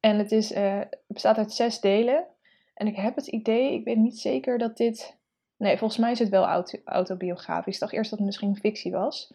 [0.00, 2.24] En het, is, het bestaat uit zes delen.
[2.74, 5.16] En ik heb het idee, ik weet niet zeker dat dit.
[5.56, 7.74] Nee, volgens mij is het wel auto autobiografisch.
[7.74, 9.32] Ik dacht eerst dat het misschien fictie was.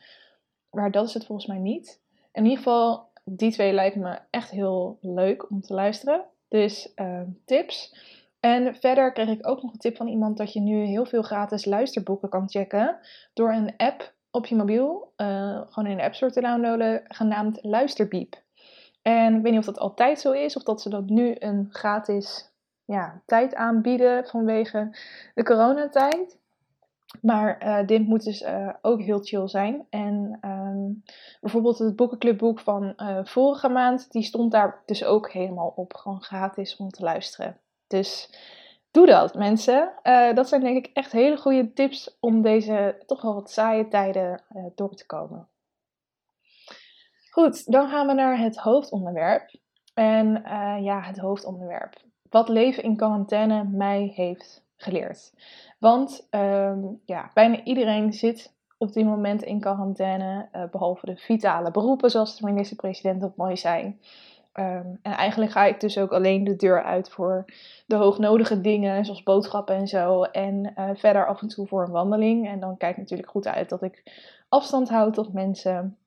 [0.70, 2.02] Maar dat is het volgens mij niet.
[2.32, 6.26] In ieder geval, die twee lijken me echt heel leuk om te luisteren.
[6.48, 7.96] Dus uh, tips.
[8.40, 11.22] En verder kreeg ik ook nog een tip van iemand dat je nu heel veel
[11.22, 13.00] gratis luisterboeken kan checken
[13.34, 17.60] door een app op je mobiel, uh, gewoon in de App Store te downloaden, genaamd
[17.62, 18.36] Luisterbiep.
[19.02, 21.68] En ik weet niet of dat altijd zo is, of dat ze dat nu een
[21.70, 22.52] gratis
[22.86, 24.98] ja, tijd aanbieden vanwege
[25.36, 26.38] de coronatijd.
[27.22, 29.86] Maar uh, dit moet dus uh, ook heel chill zijn.
[29.90, 31.04] En um,
[31.42, 35.94] bijvoorbeeld het boekenclubboek van vorige maand, die stond daar dus ook helemaal op.
[35.94, 37.58] Gewoon gratis om te luisteren.
[37.88, 38.30] Dus
[38.92, 39.94] doe dat mensen.
[40.34, 44.44] dat zijn denk ik echt hele goede tips om deze toch wel wat saaie tijden
[44.76, 45.48] door te komen.
[47.32, 49.56] Goed, dan gaan we naar het hoofdonderwerp.
[49.94, 50.44] En
[50.84, 51.96] ja, het hoofdonderwerp.
[52.30, 55.34] Wat leven in quarantaine mij heeft geleerd.
[55.80, 62.10] Want um, ja, bijna iedereen zit op dit moment in quarantaine, behalve de vitale beroepen,
[62.10, 64.00] zoals de minister-president dat mooi zei.
[64.54, 67.46] Um, en eigenlijk ga ik dus ook alleen de deur uit voor
[67.86, 70.24] de hoognodige dingen, zoals boodschappen en zo.
[70.24, 72.48] En uh, verder af en toe voor een wandeling.
[72.48, 74.04] En dan kijk ik natuurlijk goed uit dat ik
[74.50, 75.98] afstand houd tot mensen.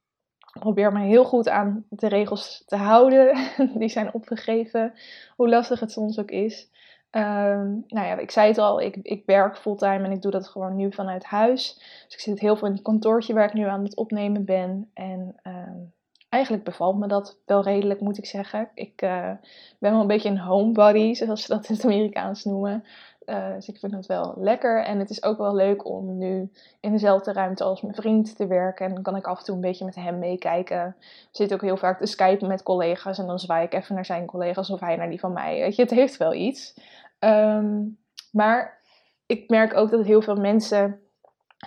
[0.58, 3.36] Probeer me heel goed aan de regels te houden.
[3.78, 4.92] Die zijn opgegeven,
[5.36, 6.70] hoe lastig het soms ook is.
[7.10, 10.48] Um, nou ja, ik zei het al, ik, ik werk fulltime en ik doe dat
[10.48, 11.74] gewoon nu vanuit huis.
[12.04, 14.90] Dus ik zit heel veel in het kantoortje waar ik nu aan het opnemen ben.
[14.94, 15.92] En um,
[16.32, 18.70] eigenlijk bevalt me dat wel redelijk, moet ik zeggen.
[18.74, 19.30] Ik uh,
[19.78, 22.84] ben wel een beetje een homebody, zoals ze dat in het Amerikaans noemen.
[23.26, 24.84] Uh, dus ik vind het wel lekker.
[24.84, 28.46] En het is ook wel leuk om nu in dezelfde ruimte als mijn vriend te
[28.46, 28.86] werken.
[28.86, 30.96] En dan kan ik af en toe een beetje met hem meekijken.
[30.98, 33.18] We zitten ook heel vaak te skypen met collega's.
[33.18, 35.60] En dan zwaai ik even naar zijn collega's of hij naar die van mij.
[35.60, 36.74] Weet je, het heeft wel iets.
[37.18, 37.98] Um,
[38.30, 38.80] maar
[39.26, 41.01] ik merk ook dat heel veel mensen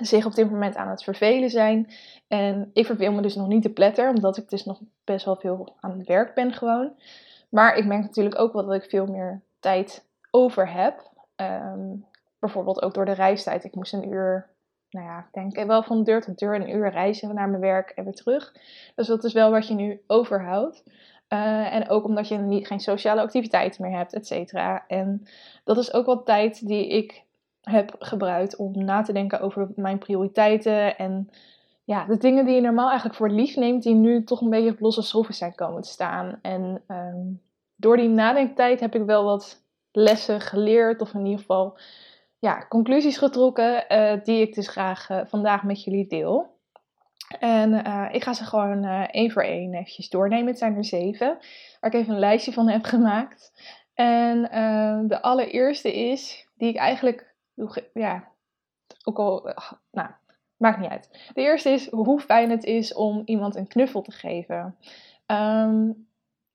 [0.01, 1.91] zich op dit moment aan het vervelen zijn.
[2.27, 5.35] En ik verveel me dus nog niet te pletter, omdat ik dus nog best wel
[5.35, 6.91] veel aan het werk ben gewoon.
[7.49, 11.11] Maar ik merk natuurlijk ook wel dat ik veel meer tijd over heb.
[11.35, 12.05] Um,
[12.39, 13.63] bijvoorbeeld ook door de reistijd.
[13.63, 14.49] Ik moest een uur,
[14.89, 17.89] nou ja, ik denk wel van deur tot deur een uur reizen naar mijn werk
[17.89, 18.53] en weer terug.
[18.95, 20.83] Dus dat is wel wat je nu overhoudt.
[21.29, 24.83] Uh, en ook omdat je niet, geen sociale activiteiten meer hebt, et cetera.
[24.87, 25.27] En
[25.63, 27.23] dat is ook wat tijd die ik
[27.65, 30.97] heb gebruikt om na te denken over mijn prioriteiten.
[30.97, 31.29] En
[31.83, 34.71] ja, de dingen die je normaal eigenlijk voor lief neemt, die nu toch een beetje
[34.71, 36.39] op losse schroeven zijn komen te staan.
[36.41, 37.41] En um,
[37.75, 41.77] door die nadenktijd heb ik wel wat lessen geleerd, of in ieder geval
[42.39, 46.53] ja, conclusies getrokken, uh, die ik dus graag uh, vandaag met jullie deel.
[47.39, 50.47] En uh, ik ga ze gewoon één voor één eventjes doornemen.
[50.47, 51.37] Het zijn er zeven,
[51.79, 53.51] waar ik even een lijstje van heb gemaakt.
[53.93, 54.41] En
[55.07, 57.34] de allereerste is, die ik eigenlijk,
[57.93, 58.27] ja,
[59.03, 59.53] ook al,
[59.91, 60.09] nou,
[60.57, 61.29] maakt niet uit.
[61.33, 64.75] De eerste is hoe fijn het is om iemand een knuffel te geven.
[65.27, 66.07] Um,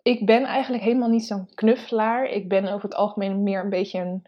[0.03, 2.25] ik ben eigenlijk helemaal niet zo'n knuffelaar.
[2.25, 4.27] Ik ben over het algemeen meer een beetje een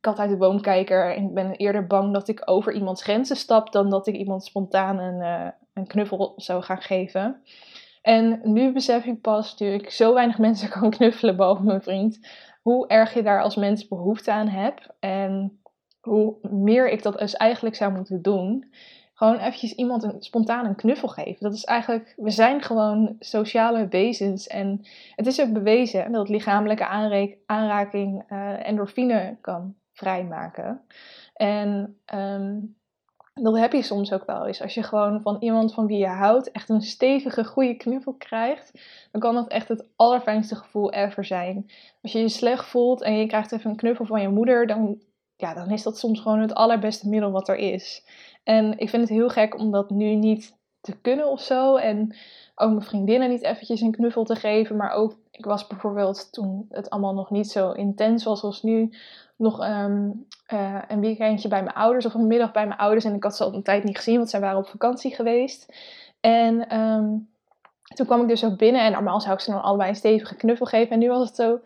[0.00, 1.16] kat uit de boom kijker.
[1.16, 4.44] En ik ben eerder bang dat ik over iemands grenzen stap dan dat ik iemand
[4.44, 7.42] spontaan een, een knuffel zou gaan geven.
[8.02, 12.28] En nu besef ik pas, nu ik zo weinig mensen kan knuffelen, behalve mijn vriend,
[12.62, 14.88] hoe erg je daar als mens behoefte aan hebt.
[15.00, 15.60] En
[16.02, 18.72] hoe meer ik dat dus eigenlijk zou moeten doen.
[19.14, 21.36] Gewoon eventjes iemand een, spontaan een knuffel geven.
[21.40, 24.46] Dat is eigenlijk, we zijn gewoon sociale wezens.
[24.46, 24.80] En
[25.14, 26.86] het is ook bewezen dat lichamelijke
[27.46, 30.80] aanraking uh, endorfine kan vrijmaken.
[31.34, 32.76] En um,
[33.34, 34.62] dat heb je soms ook wel eens.
[34.62, 38.72] Als je gewoon van iemand van wie je houdt echt een stevige, goede knuffel krijgt,
[39.10, 41.70] dan kan dat echt het allerfijnste gevoel ever zijn.
[42.02, 45.00] Als je je slecht voelt en je krijgt even een knuffel van je moeder, dan,
[45.42, 48.04] ja, dan is dat soms gewoon het allerbeste middel wat er is.
[48.44, 51.76] En ik vind het heel gek om dat nu niet te kunnen of zo.
[51.76, 52.16] En
[52.54, 54.76] ook mijn vriendinnen niet eventjes een knuffel te geven.
[54.76, 58.92] Maar ook, ik was bijvoorbeeld toen het allemaal nog niet zo intens was als nu,
[59.36, 63.04] nog um, uh, een weekendje bij mijn ouders of een middag bij mijn ouders.
[63.04, 65.74] En ik had ze al een tijd niet gezien, want zij waren op vakantie geweest.
[66.20, 67.28] En um,
[67.94, 70.36] toen kwam ik dus ook binnen en normaal zou ik ze dan allebei een stevige
[70.36, 70.90] knuffel geven.
[70.90, 71.60] En nu was het zo,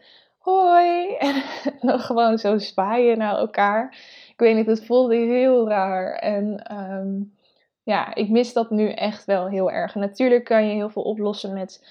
[0.46, 1.16] hoi!
[1.18, 1.42] En
[1.80, 3.90] dan gewoon zo zwaaien naar elkaar.
[4.28, 6.14] Ik weet niet, het voelde heel raar.
[6.14, 7.34] En um,
[7.82, 9.94] ja, ik mis dat nu echt wel heel erg.
[9.94, 11.86] Natuurlijk kan je heel veel oplossen met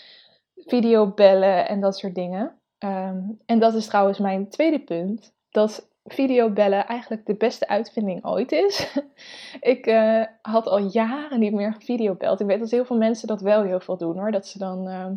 [0.56, 2.60] videobellen en dat soort dingen.
[2.80, 5.34] Um, en dat is trouwens mijn tweede punt.
[5.50, 8.98] Dat videobellen eigenlijk de beste uitvinding ooit is.
[9.74, 12.40] ik uh, had al jaren niet meer videobeld.
[12.40, 14.32] Ik weet dat heel veel mensen dat wel heel veel doen hoor.
[14.32, 15.08] Dat ze dan uh,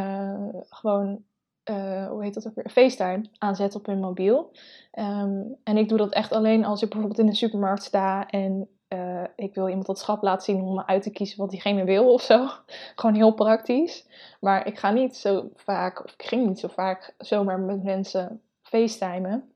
[0.00, 1.24] uh, gewoon,
[2.08, 4.52] hoe heet dat ook weer, FaceTime aanzetten op hun mobiel.
[4.98, 8.68] Um, en ik doe dat echt alleen als ik bijvoorbeeld in de supermarkt sta en
[8.88, 11.84] uh, ik wil iemand dat schap laten zien om me uit te kiezen wat diegene
[11.84, 12.46] wil of zo.
[12.96, 14.06] Gewoon heel praktisch.
[14.40, 18.42] Maar ik ga niet zo vaak, of ik ging niet zo vaak zomaar met mensen
[18.62, 19.52] facetimen.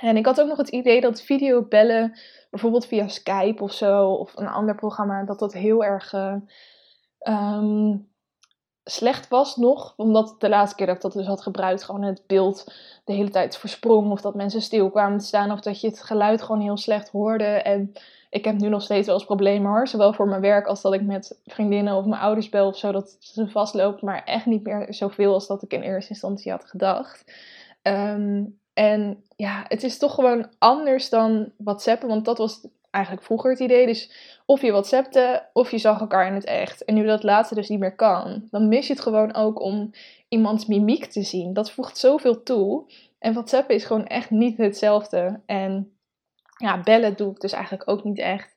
[0.00, 2.18] En ik had ook nog het idee dat videobellen,
[2.50, 6.36] bijvoorbeeld via Skype of zo, of een ander programma, dat dat heel erg uh,
[7.28, 8.08] um,
[8.84, 9.94] slecht was nog.
[9.96, 12.72] Omdat de laatste keer dat ik dat dus had gebruikt, gewoon het beeld
[13.04, 14.10] de hele tijd versprong.
[14.10, 17.44] Of dat mensen stil kwamen staan, of dat je het geluid gewoon heel slecht hoorde.
[17.44, 17.92] En
[18.30, 19.88] ik heb nu nog steeds wel eens problemen hoor.
[19.88, 22.92] Zowel voor mijn werk als dat ik met vriendinnen of mijn ouders bel of zo.
[22.92, 24.02] Dat ze vastloopt.
[24.02, 27.24] Maar echt niet meer zoveel als dat ik in eerste instantie had gedacht.
[27.82, 32.08] Um, en ja, het is toch gewoon anders dan WhatsAppen.
[32.08, 33.86] Want dat was eigenlijk vroeger het idee.
[33.86, 34.10] Dus
[34.46, 36.84] of je WhatsAppte of je zag elkaar in het echt.
[36.84, 39.90] En nu dat laatste dus niet meer kan, dan mis je het gewoon ook om
[40.28, 41.52] iemands mimiek te zien.
[41.52, 42.92] Dat voegt zoveel toe.
[43.18, 45.40] En WhatsAppen is gewoon echt niet hetzelfde.
[45.46, 45.92] En
[46.56, 48.56] ja, bellen doe ik dus eigenlijk ook niet echt.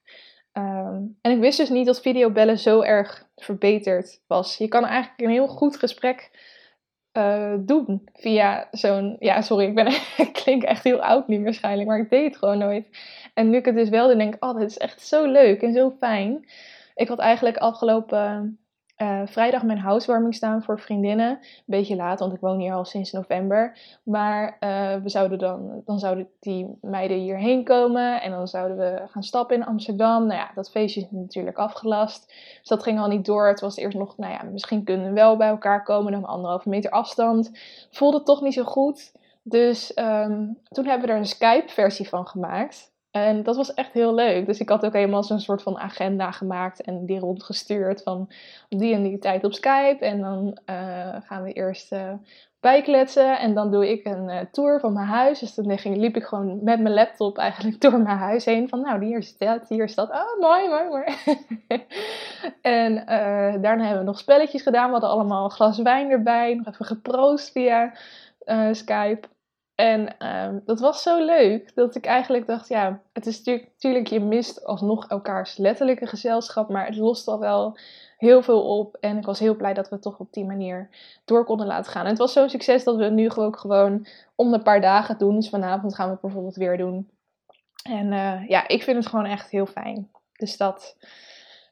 [0.54, 4.58] Um, en ik wist dus niet dat videobellen zo erg verbeterd was.
[4.58, 6.32] Je kan eigenlijk een heel goed gesprek
[7.18, 9.16] uh, doen via zo'n.
[9.20, 9.88] Ja, sorry, ik, ben,
[10.26, 12.88] ik klink echt heel oud nu waarschijnlijk, maar ik deed het gewoon nooit.
[13.38, 15.62] En nu ik het dus wel doe, denk ik: oh, dit is echt zo leuk
[15.62, 16.46] en zo fijn.
[16.96, 18.60] Ik had eigenlijk afgelopen
[18.98, 21.30] uh, vrijdag mijn housewarming staan voor vriendinnen.
[21.30, 23.78] Een beetje laat, want ik woon hier al sinds november.
[24.04, 28.22] Maar uh, we zouden dan, dan zouden die meiden hierheen komen.
[28.22, 30.26] En dan zouden we gaan stappen in Amsterdam.
[30.26, 32.28] Nou ja, dat feestje is natuurlijk afgelast.
[32.60, 33.48] Dus dat ging al niet door.
[33.48, 36.12] Het was eerst nog, nou ja, misschien kunnen we wel bij elkaar komen.
[36.12, 37.52] Dan anderhalve meter afstand.
[37.92, 39.12] Voelde toch niet zo goed.
[39.44, 42.96] Dus um, toen hebben we er een Skype-versie van gemaakt.
[43.26, 44.46] En dat was echt heel leuk.
[44.46, 48.30] Dus ik had ook helemaal zo'n soort van agenda gemaakt en die rondgestuurd van
[48.70, 50.06] die en die tijd op Skype.
[50.06, 52.14] En dan uh, gaan we eerst uh,
[52.60, 55.40] bijkletsen en dan doe ik een uh, tour van mijn huis.
[55.40, 58.70] Dus dan ging, liep ik gewoon met mijn laptop eigenlijk door mijn huis heen.
[58.70, 60.10] Van nou, hier is dat, hier is dat.
[60.10, 61.06] Oh, mooi, mooi, mooi.
[62.62, 62.96] en
[63.62, 64.86] daarna hebben we nog spelletjes gedaan.
[64.86, 66.54] We hadden allemaal een glas wijn erbij.
[66.54, 67.94] Nog even geproost via
[68.72, 69.28] Skype.
[69.78, 74.20] En um, dat was zo leuk dat ik eigenlijk dacht, ja, het is natuurlijk, je
[74.20, 77.78] mist alsnog elkaars letterlijke gezelschap, maar het lost al wel
[78.18, 78.98] heel veel op.
[79.00, 80.90] En ik was heel blij dat we het toch op die manier
[81.26, 82.06] door konden laten gaan.
[82.06, 85.36] Het was zo'n succes dat we het nu ook gewoon om een paar dagen doen.
[85.36, 87.10] Dus vanavond gaan we het bijvoorbeeld weer doen.
[87.84, 90.10] En uh, ja, ik vind het gewoon echt heel fijn.
[90.34, 90.98] Dus dat,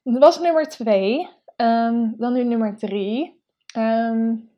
[0.04, 1.30] was nummer twee.
[1.56, 3.42] Um, dan nu nummer drie.
[3.78, 4.50] Um,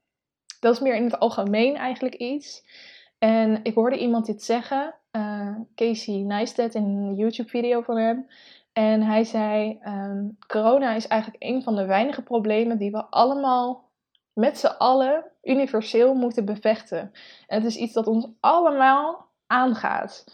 [0.59, 2.63] dat is meer in het algemeen eigenlijk iets.
[3.17, 8.27] En ik hoorde iemand dit zeggen, uh, Casey Neistat, in een YouTube-video van hem.
[8.73, 13.89] En hij zei: um, Corona is eigenlijk een van de weinige problemen die we allemaal
[14.33, 17.11] met z'n allen universeel moeten bevechten.
[17.47, 20.25] En het is iets dat ons allemaal aangaat.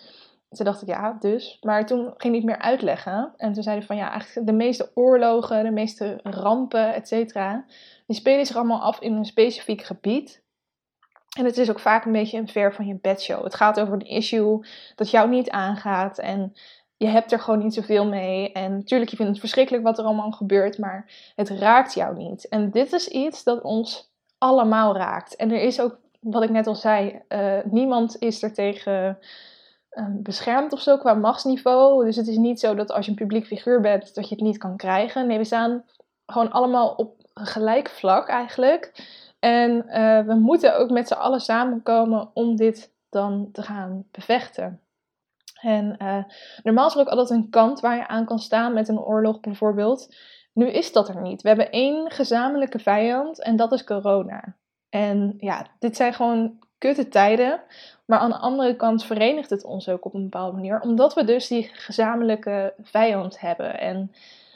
[0.49, 1.57] Toen dacht ik, ja, dus.
[1.61, 3.33] Maar toen ging ik meer uitleggen.
[3.37, 7.65] En toen zei hij van, ja, eigenlijk de meeste oorlogen, de meeste rampen, et cetera,
[8.07, 10.42] die spelen zich allemaal af in een specifiek gebied.
[11.37, 13.43] En het is ook vaak een beetje een ver van je bedshow.
[13.43, 14.65] Het gaat over een issue
[14.95, 16.17] dat jou niet aangaat.
[16.17, 16.53] En
[16.97, 18.51] je hebt er gewoon niet zoveel mee.
[18.51, 22.47] En natuurlijk, je vindt het verschrikkelijk wat er allemaal gebeurt, maar het raakt jou niet.
[22.47, 25.35] En dit is iets dat ons allemaal raakt.
[25.35, 29.17] En er is ook wat ik net al zei, uh, niemand is er tegen
[29.91, 32.05] um, beschermd of zo qua machtsniveau.
[32.05, 34.43] Dus het is niet zo dat als je een publiek figuur bent, dat je het
[34.43, 35.27] niet kan krijgen.
[35.27, 35.83] Nee, we staan
[36.25, 38.91] gewoon allemaal op gelijk vlak eigenlijk.
[39.43, 44.81] En uh, we moeten ook met z'n allen samenkomen om dit dan te gaan bevechten.
[45.61, 46.23] En uh,
[46.63, 49.39] normaal is er ook altijd een kant waar je aan kan staan met een oorlog
[49.39, 50.15] bijvoorbeeld.
[50.53, 51.41] Nu is dat er niet.
[51.41, 54.55] We hebben één gezamenlijke vijand en dat is corona.
[54.89, 57.61] En ja, dit zijn gewoon kutte tijden.
[58.05, 60.81] Maar aan de andere kant verenigt het ons ook op een bepaalde manier.
[60.81, 63.79] Omdat we dus die gezamenlijke vijand hebben.
[63.79, 64.11] En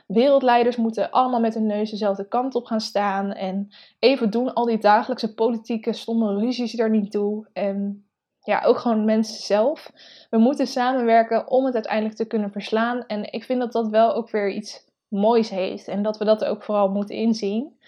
[0.08, 3.34] wereldleiders moeten allemaal met hun neus dezelfde kant op gaan staan.
[3.34, 7.48] En even doen al die dagelijkse politieke stomme ruzies er niet toe.
[7.54, 8.08] En
[8.39, 9.91] ja, ook gewoon mensen zelf.
[10.30, 13.06] We moeten samenwerken om het uiteindelijk te kunnen verslaan.
[13.06, 15.88] En ik vind dat dat wel ook weer iets moois heeft.
[15.88, 17.80] En dat we dat ook vooral moeten inzien.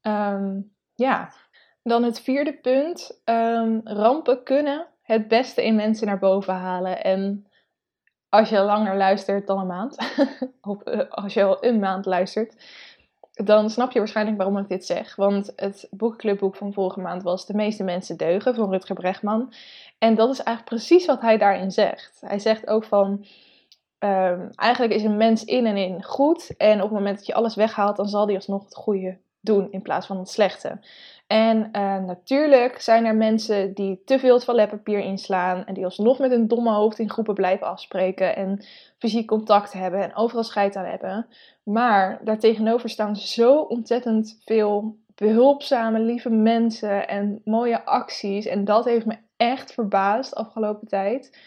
[0.00, 0.60] Ehm,
[0.94, 1.32] ja,
[1.82, 3.20] dan het vierde punt.
[3.24, 7.04] Um, rampen kunnen het beste in mensen naar boven halen.
[7.04, 7.49] En
[8.30, 9.96] als je langer luistert dan een maand,
[10.62, 12.54] of eh, als je al een maand luistert,
[13.32, 15.16] dan snap je waarschijnlijk waarom ik dit zeg.
[15.16, 19.52] Want het boekclubboek van vorige maand was De meeste mensen deugen van Rutger Bregman.
[19.98, 22.20] En dat is eigenlijk precies wat hij daarin zegt.
[22.20, 23.24] Hij zegt ook van.
[24.04, 26.56] Um, eigenlijk is een mens in en in goed.
[26.56, 29.72] En op het moment dat je alles weghaalt, dan zal hij alsnog het goede doen
[29.72, 30.78] in plaats van het slechte.
[31.30, 36.30] En uh, natuurlijk zijn er mensen die te veel toiletpapier inslaan en die alsnog met
[36.30, 38.64] een domme hoofd in groepen blijven afspreken en
[38.98, 41.26] fysiek contact hebben en overal scheid aan hebben.
[41.62, 48.46] Maar daartegenover staan zo ontzettend veel behulpzame, lieve mensen en mooie acties.
[48.46, 51.38] En dat heeft me echt verbaasd afgelopen tijd.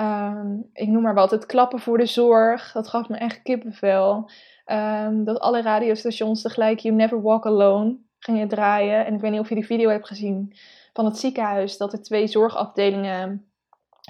[0.00, 4.30] Um, ik noem maar wat, het klappen voor de zorg, dat gaf me echt kippenvel.
[4.66, 9.06] Um, dat alle radiostations tegelijk You Never Walk Alone gingen draaien.
[9.06, 10.56] En ik weet niet of je die video hebt gezien
[10.92, 11.76] van het ziekenhuis.
[11.76, 13.48] Dat er twee zorgafdelingen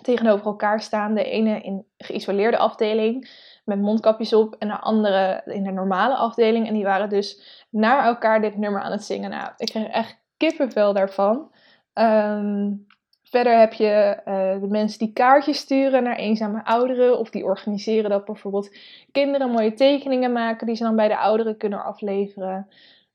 [0.03, 1.14] tegenover elkaar staan.
[1.14, 3.31] De ene in geïsoleerde afdeling
[3.64, 4.55] met mondkapjes op.
[4.59, 6.66] En de andere in de normale afdeling.
[6.66, 9.31] En die waren dus naar elkaar dit nummer aan het zingen.
[9.31, 11.50] Nou, ik kreeg echt kippenvel daarvan.
[11.94, 12.87] Um,
[13.35, 17.18] Verder heb je uh, de mensen die kaartjes sturen naar eenzame ouderen.
[17.18, 18.77] Of die organiseren dat bijvoorbeeld
[19.12, 22.68] kinderen mooie tekeningen maken die ze dan bij de ouderen kunnen afleveren.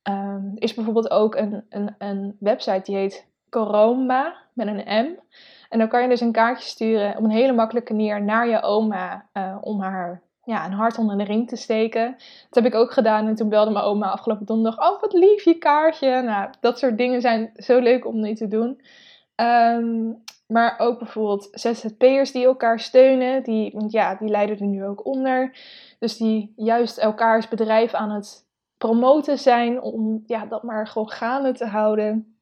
[0.04, 5.20] Er is bijvoorbeeld ook een, een, een website die heet Coroma met een M.
[5.70, 8.62] En dan kan je dus een kaartje sturen op een hele makkelijke manier naar je
[8.62, 12.16] oma uh, om haar ja, een hart onder de ring te steken.
[12.50, 14.92] Dat heb ik ook gedaan en toen belde mijn oma afgelopen donderdag.
[14.92, 16.22] Oh, wat lief je kaartje.
[16.22, 18.82] Nou, dat soort dingen zijn zo leuk om nu te doen.
[19.36, 23.44] Um, maar ook bijvoorbeeld ZZP'ers die elkaar steunen.
[23.44, 25.58] Die, ja, die lijden er nu ook onder.
[26.00, 28.48] Dus die juist elkaars bedrijf aan het
[28.80, 29.82] promoten zijn.
[29.82, 32.38] Om ja, dat maar gewoon gaande te houden.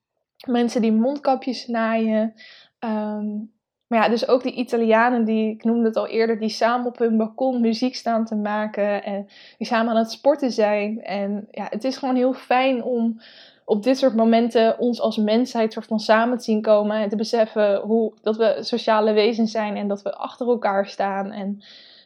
[0.46, 2.34] Mensen die mondkapjes naaien.
[2.80, 3.56] Um,
[3.88, 6.98] maar ja, dus ook die Italianen die, ik noemde het al eerder, die samen op
[6.98, 9.04] hun balkon muziek staan te maken.
[9.04, 11.04] En die samen aan het sporten zijn.
[11.04, 13.22] En ja, het is gewoon heel fijn om
[13.66, 16.98] op dit soort momenten ons als mensheid soort van samen te zien komen.
[16.98, 21.32] En te beseffen hoe, dat we sociale wezens zijn en dat we achter elkaar staan.
[21.32, 21.62] En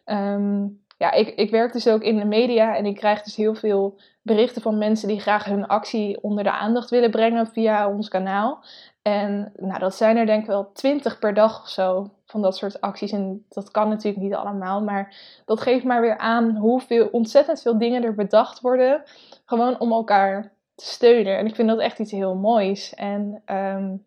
[0.06, 3.56] um, ja, ik, ik werk dus ook in de media en ik krijg dus heel
[3.56, 8.08] veel berichten van mensen die graag hun actie onder de aandacht willen brengen via ons
[8.08, 8.64] kanaal.
[9.02, 12.58] En nou, dat zijn er denk ik wel twintig per dag of zo van dat
[12.58, 13.12] soort acties.
[13.12, 17.78] En dat kan natuurlijk niet allemaal, maar dat geeft maar weer aan hoeveel ontzettend veel
[17.78, 19.04] dingen er bedacht worden.
[19.46, 21.38] Gewoon om elkaar steunen.
[21.38, 22.94] En ik vind dat echt iets heel moois.
[22.94, 24.06] En um,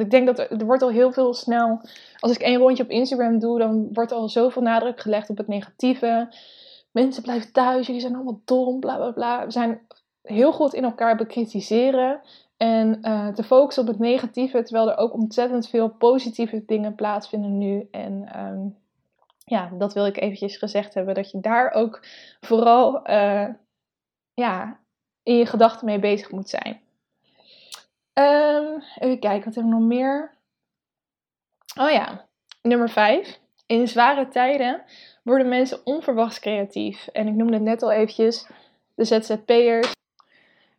[0.00, 1.80] ik denk dat er, wordt al heel veel snel.
[2.18, 5.48] Als ik één rondje op Instagram doe, dan wordt al zoveel nadruk gelegd op het
[5.48, 6.28] negatieve.
[6.90, 9.44] Mensen blijven thuis, jullie zijn allemaal dom, bla bla bla.
[9.44, 9.80] We zijn
[10.22, 12.20] heel goed in elkaar bekritiseren.
[12.56, 17.58] En uh, te focussen op het negatieve, terwijl er ook ontzettend veel positieve dingen plaatsvinden
[17.58, 17.88] nu.
[17.90, 18.76] En um,
[19.44, 21.14] ja, dat wil ik eventjes gezegd hebben.
[21.14, 22.00] Dat je daar ook
[22.40, 23.48] vooral uh,
[24.34, 24.78] ja,
[25.22, 26.80] in je gedachten mee bezig moet zijn.
[28.14, 30.34] Um, even kijken, wat we nog meer?
[31.78, 32.26] Oh ja,
[32.62, 33.40] nummer 5.
[33.66, 34.82] In zware tijden
[35.22, 37.06] worden mensen onverwachts creatief.
[37.06, 38.46] En ik noemde het net al eventjes,
[38.94, 39.92] de ZZP'ers.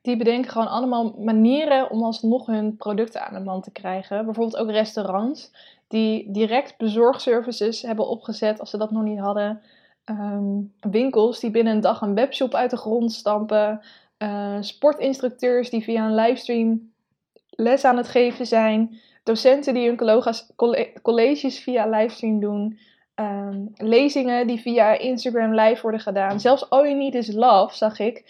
[0.01, 4.25] Die bedenken gewoon allemaal manieren om alsnog hun producten aan de man te krijgen.
[4.25, 5.51] Bijvoorbeeld ook restaurants
[5.87, 9.61] die direct bezorgservices hebben opgezet als ze dat nog niet hadden.
[10.05, 13.81] Um, winkels die binnen een dag een webshop uit de grond stampen.
[14.17, 16.93] Uh, sportinstructeurs die via een livestream
[17.55, 18.99] les aan het geven zijn.
[19.23, 20.21] Docenten die hun
[21.01, 22.79] colleges via livestream doen.
[23.19, 26.39] Um, lezingen die via Instagram live worden gedaan.
[26.39, 28.23] Zelfs All You Need Is Love, zag ik,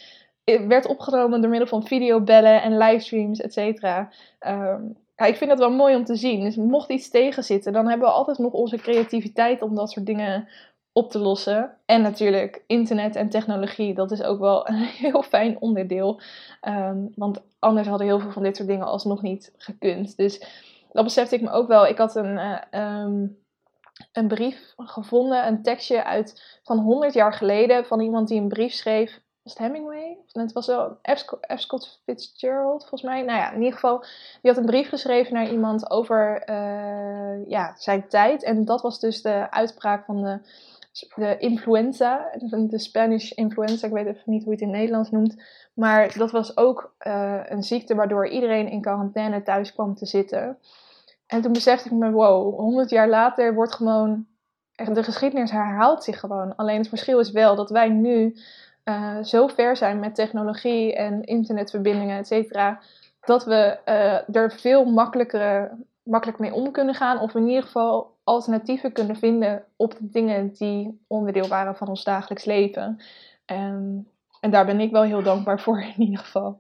[0.67, 4.09] werd opgenomen door middel van videobellen en livestreams, et cetera.
[5.17, 6.41] Ja, ik vind dat wel mooi om te zien.
[6.43, 10.47] Dus mocht iets tegenzitten, dan hebben we altijd nog onze creativiteit om dat soort dingen
[10.95, 11.77] op te lossen.
[11.85, 14.75] En natuurlijk internet en technologie, dat is ook wel een
[15.05, 16.21] heel fijn onderdeel.
[16.61, 20.17] Ehm, want anders hadden heel veel van dit soort dingen alsnog niet gekund.
[20.17, 20.45] Dus
[20.91, 21.87] dat besefte ik me ook wel.
[21.87, 22.37] Ik had een,
[22.71, 23.37] uh, um,
[24.11, 28.73] een brief gevonden, een tekstje uit van 100 jaar geleden van iemand die een brief
[28.73, 29.21] schreef.
[29.43, 30.17] Was het Hemingway?
[30.31, 31.25] Het was wel F.
[31.55, 33.21] Scott Fitzgerald, volgens mij.
[33.21, 33.99] Nou ja, in ieder geval,
[34.41, 38.43] die had een brief geschreven naar iemand over uh, ja, zijn tijd.
[38.43, 40.39] En dat was dus de uitspraak van de
[41.15, 45.11] de influenza, de Spanish influenza, ik weet even niet hoe je het in het Nederlands
[45.11, 45.43] noemt.
[45.73, 50.57] Maar dat was ook uh, een ziekte waardoor iedereen in quarantaine thuis kwam te zitten.
[51.27, 54.25] En toen besefte ik me, wow, 100 jaar later wordt gewoon,
[54.75, 56.55] de geschiedenis herhaalt zich gewoon.
[56.55, 58.35] Alleen het verschil is wel dat wij nu
[58.85, 62.79] uh, zo ver zijn met technologie en internetverbindingen, et cetera,
[63.21, 67.19] dat we uh, er veel makkelijker, makkelijk mee om kunnen gaan.
[67.19, 72.03] Of in ieder geval alternatieven kunnen vinden op de dingen die onderdeel waren van ons
[72.03, 73.01] dagelijks leven.
[73.45, 74.07] Um,
[74.39, 76.59] en daar ben ik wel heel dankbaar voor in ieder geval.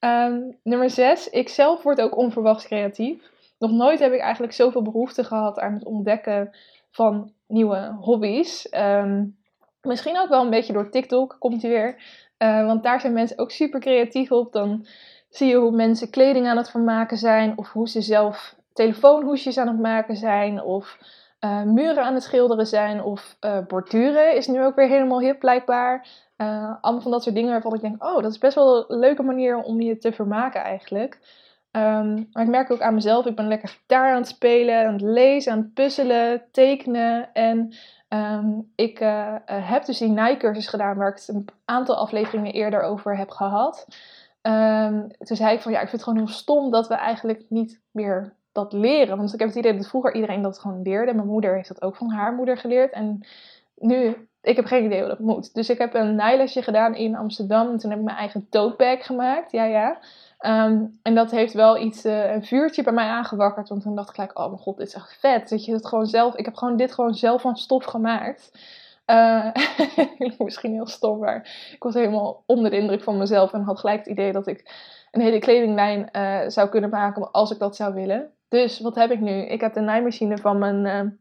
[0.00, 1.30] Um, nummer 6.
[1.30, 3.30] Ik zelf word ook onverwachts creatief.
[3.58, 6.50] Nog nooit heb ik eigenlijk zoveel behoefte gehad aan het ontdekken
[6.90, 8.68] van nieuwe hobby's.
[8.70, 9.36] Um,
[9.82, 12.02] misschien ook wel een beetje door TikTok komt hij weer.
[12.38, 14.52] Uh, want daar zijn mensen ook super creatief op.
[14.52, 14.86] Dan
[15.28, 17.58] zie je hoe mensen kleding aan het vermaken zijn.
[17.58, 20.62] Of hoe ze zelf telefoonhoesjes aan het maken zijn.
[20.62, 20.98] Of
[21.44, 23.02] uh, muren aan het schilderen zijn.
[23.02, 26.06] Of uh, borduren is nu ook weer helemaal hip blijkbaar.
[26.36, 28.98] Uh, allemaal van dat soort dingen waarvan ik denk, oh, dat is best wel een
[28.98, 31.42] leuke manier om je te vermaken eigenlijk.
[31.76, 34.92] Um, maar ik merk ook aan mezelf, ik ben lekker gitaar aan het spelen, aan
[34.92, 37.32] het lezen, aan het puzzelen, tekenen.
[37.32, 37.74] En
[38.08, 38.98] um, ik
[39.44, 43.86] heb dus die naaicursus gedaan waar ik het een aantal afleveringen eerder over heb gehad.
[44.42, 47.44] Um, toen zei ik van ja, ik vind het gewoon heel stom dat we eigenlijk
[47.48, 49.16] niet meer dat leren.
[49.16, 51.14] Want ik heb het idee dat vroeger iedereen dat gewoon leerde.
[51.14, 52.92] Mijn moeder heeft dat ook van haar moeder geleerd.
[52.92, 53.20] En
[53.76, 55.54] nu, ik heb geen idee hoe dat moet.
[55.54, 57.70] Dus ik heb een naailesje gedaan in Amsterdam.
[57.70, 59.52] En toen heb ik mijn eigen tote bag gemaakt.
[59.52, 59.98] Ja, ja.
[60.40, 63.68] Um, en dat heeft wel iets, uh, een vuurtje bij mij aangewakkerd.
[63.68, 65.48] Want toen dacht ik gelijk, oh mijn god, dit is echt vet.
[65.48, 68.50] Dat je het gewoon zelf, ik heb gewoon dit gewoon zelf van stof gemaakt.
[69.06, 69.46] Uh,
[70.38, 73.52] misschien heel stom, maar ik was helemaal onder de indruk van mezelf.
[73.52, 74.72] En had gelijk het idee dat ik
[75.10, 78.30] een hele kledinglijn uh, zou kunnen maken als ik dat zou willen.
[78.54, 79.46] Dus wat heb ik nu?
[79.46, 81.12] Ik heb de naaimachine van mijn uh,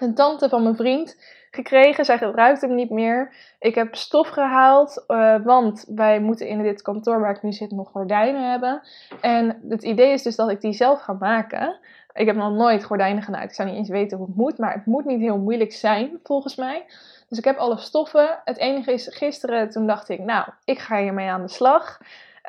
[0.00, 1.16] een tante van mijn vriend
[1.50, 2.04] gekregen.
[2.04, 3.34] Zij gebruikt hem niet meer.
[3.58, 7.70] Ik heb stof gehaald, uh, want wij moeten in dit kantoor waar ik nu zit
[7.70, 8.82] nog gordijnen hebben.
[9.20, 11.78] En het idee is dus dat ik die zelf ga maken.
[12.12, 13.48] Ik heb nog nooit gordijnen genaaid.
[13.48, 16.20] Ik zou niet eens weten hoe het moet, maar het moet niet heel moeilijk zijn
[16.22, 16.84] volgens mij.
[17.28, 18.40] Dus ik heb alle stoffen.
[18.44, 22.00] Het enige is, gisteren toen dacht ik, nou, ik ga hiermee aan de slag.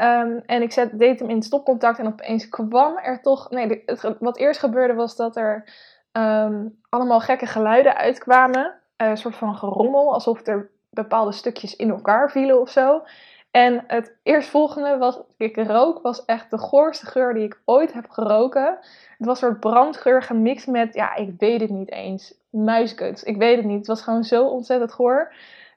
[0.02, 3.50] Um, en ik zet, deed hem in stopcontact en opeens kwam er toch...
[3.50, 3.84] Nee,
[4.20, 5.70] wat eerst gebeurde was dat er
[6.12, 8.74] um, allemaal gekke geluiden uitkwamen.
[8.98, 13.04] Uh, een soort van gerommel, alsof er bepaalde stukjes in elkaar vielen of zo.
[13.52, 18.10] En het eerstvolgende was, ik rook, was echt de goorste geur die ik ooit heb
[18.10, 18.78] geroken.
[19.18, 23.24] Het was een soort brandgeur gemixt met, ja, ik weet het niet eens, muiskuts.
[23.24, 23.78] Ik weet het niet.
[23.78, 25.34] Het was gewoon zo ontzettend goor.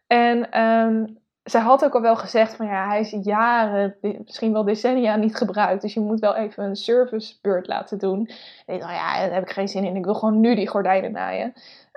[0.06, 4.64] En um, zij had ook al wel gezegd van ja, hij is jaren, misschien wel
[4.64, 5.82] decennia niet gebruikt.
[5.82, 8.30] Dus je moet wel even een servicebeurt laten doen.
[8.66, 9.96] En ik dacht, ja, daar heb ik geen zin in.
[9.96, 11.52] Ik wil gewoon nu die gordijnen naaien.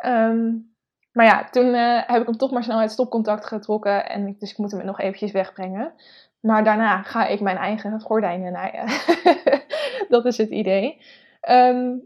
[0.06, 0.74] Um,
[1.12, 4.10] maar ja, toen uh, heb ik hem toch maar snel uit stopcontact getrokken.
[4.10, 5.93] En ik, dus ik moet hem nog eventjes wegbrengen.
[6.39, 8.86] Maar daarna ga ik mijn eigen gordijnen naaien.
[10.10, 11.02] dat is het idee.
[11.50, 12.02] Um,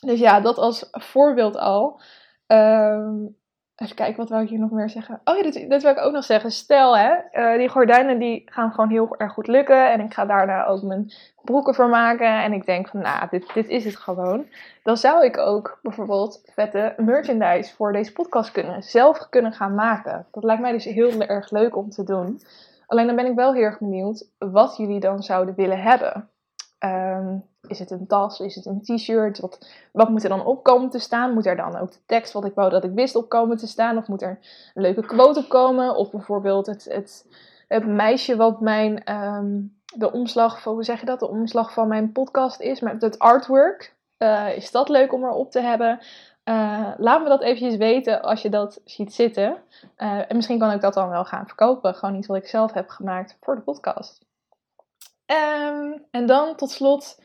[0.00, 2.00] dus ja, dat als voorbeeld al.
[2.46, 3.36] Um,
[3.82, 5.20] Even kijken, wat wou ik hier nog meer zeggen?
[5.24, 6.50] Oh ja, dit wil ik ook nog zeggen.
[6.50, 9.92] Stel, hè, uh, die gordijnen die gaan gewoon heel erg goed lukken.
[9.92, 11.12] En ik ga daarna ook mijn
[11.42, 12.42] broeken voor maken.
[12.42, 14.46] En ik denk van, nou, dit, dit is het gewoon.
[14.82, 18.82] Dan zou ik ook bijvoorbeeld vette merchandise voor deze podcast kunnen.
[18.82, 20.26] Zelf kunnen gaan maken.
[20.30, 22.40] Dat lijkt mij dus heel erg leuk om te doen.
[22.86, 26.30] Alleen dan ben ik wel heel erg benieuwd wat jullie dan zouden willen hebben.
[26.84, 28.40] Um, is het een tas?
[28.40, 29.40] Is het een t-shirt?
[29.40, 31.34] Wat, wat moet er dan op komen te staan?
[31.34, 33.66] Moet er dan ook de tekst wat ik wou dat ik wist op komen te
[33.66, 33.96] staan?
[33.96, 34.38] Of moet er
[34.74, 35.96] een leuke quote op komen?
[35.96, 37.26] Of bijvoorbeeld het, het,
[37.68, 41.20] het meisje wat mijn, um, de omslag hoe zeg je dat?
[41.20, 43.94] De omslag van mijn podcast is, met het artwork.
[44.18, 46.00] Uh, is dat leuk om erop te hebben?
[46.44, 49.56] Uh, laat me dat eventjes weten als je dat ziet zitten.
[49.96, 51.94] Uh, en misschien kan ik dat dan wel gaan verkopen.
[51.94, 54.20] Gewoon iets wat ik zelf heb gemaakt voor de podcast.
[55.26, 57.18] Um, en dan tot slot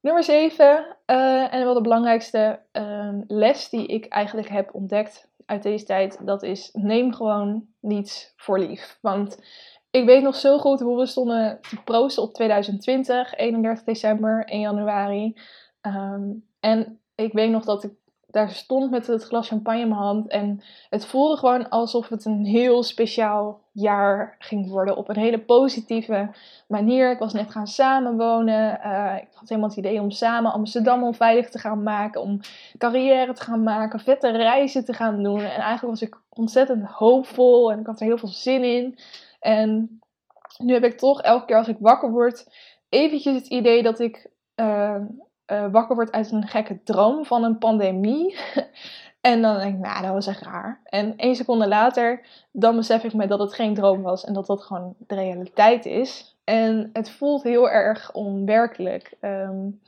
[0.00, 0.96] nummer 7.
[1.06, 6.26] Uh, en wel de belangrijkste um, les die ik eigenlijk heb ontdekt uit deze tijd.
[6.26, 8.98] Dat is neem gewoon niets voor lief.
[9.00, 9.38] Want
[9.90, 14.60] ik weet nog zo goed hoe we stonden te proosten op 2020, 31 december, 1
[14.60, 15.36] januari.
[15.80, 16.30] Ehm,
[16.60, 17.92] en ik weet nog dat ik
[18.30, 20.28] daar stond met het glas champagne in mijn hand.
[20.28, 20.60] En
[20.90, 24.96] het voelde gewoon alsof het een heel speciaal jaar ging worden.
[24.96, 26.30] Op een hele positieve
[26.66, 27.10] manier.
[27.10, 28.80] Ik was net gaan samenwonen.
[28.84, 32.20] Uh, ik had helemaal het idee om samen Amsterdam onveilig te gaan maken.
[32.20, 32.40] Om
[32.78, 34.00] carrière te gaan maken.
[34.00, 35.40] Vette reizen te gaan doen.
[35.40, 37.72] En eigenlijk was ik ontzettend hoopvol.
[37.72, 38.98] En ik had er heel veel zin in.
[39.40, 40.00] En
[40.58, 42.46] nu heb ik toch elke keer als ik wakker word.
[42.88, 44.30] Eventjes het idee dat ik...
[44.56, 44.96] Uh,
[45.52, 48.36] uh, wakker wordt uit een gekke droom van een pandemie.
[49.20, 50.80] en dan denk ik, nou, dat was echt raar.
[50.84, 54.46] En één seconde later, dan besef ik me dat het geen droom was en dat
[54.46, 56.36] dat gewoon de realiteit is.
[56.44, 59.80] En het voelt heel erg onwerkelijk, um,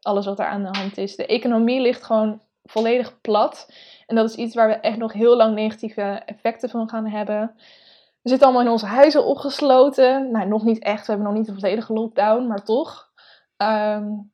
[0.00, 1.16] alles wat er aan de hand is.
[1.16, 3.72] De economie ligt gewoon volledig plat.
[4.06, 7.54] En dat is iets waar we echt nog heel lang negatieve effecten van gaan hebben.
[8.22, 10.30] We zitten allemaal in onze huizen opgesloten.
[10.30, 11.06] Nou, nog niet echt.
[11.06, 13.10] We hebben nog niet een volledige lockdown, maar toch.
[13.56, 14.31] Um,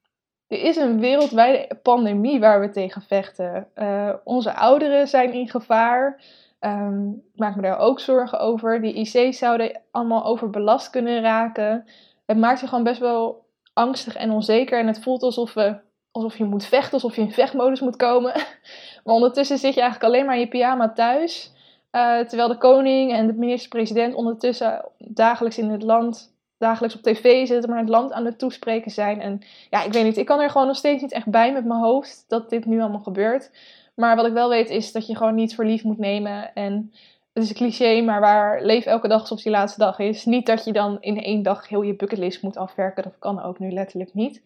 [0.48, 3.68] er is een wereldwijde pandemie waar we tegen vechten.
[3.76, 6.22] Uh, onze ouderen zijn in gevaar.
[6.60, 8.80] Um, ik maak me daar ook zorgen over.
[8.80, 11.84] Die IC's zouden allemaal overbelast kunnen raken.
[12.26, 14.78] Het maakt je gewoon best wel angstig en onzeker.
[14.78, 15.76] En het voelt alsof, we,
[16.10, 18.32] alsof je moet vechten, alsof je in vechtmodus moet komen.
[19.04, 21.52] maar ondertussen zit je eigenlijk alleen maar in je pyjama thuis.
[21.92, 27.46] Uh, terwijl de koning en de minister-president ondertussen dagelijks in het land dagelijks op tv
[27.46, 29.20] zitten, maar het land aan het toespreken zijn.
[29.20, 29.40] En
[29.70, 31.80] ja, ik weet niet, ik kan er gewoon nog steeds niet echt bij met mijn
[31.80, 33.50] hoofd dat dit nu allemaal gebeurt.
[33.94, 36.54] Maar wat ik wel weet is dat je gewoon niet voor lief moet nemen.
[36.54, 36.92] En
[37.32, 40.24] het is een cliché, maar waar leef elke dag alsof die laatste dag is.
[40.24, 43.02] Niet dat je dan in één dag heel je bucketlist moet afwerken.
[43.02, 44.42] Dat kan ook nu letterlijk niet.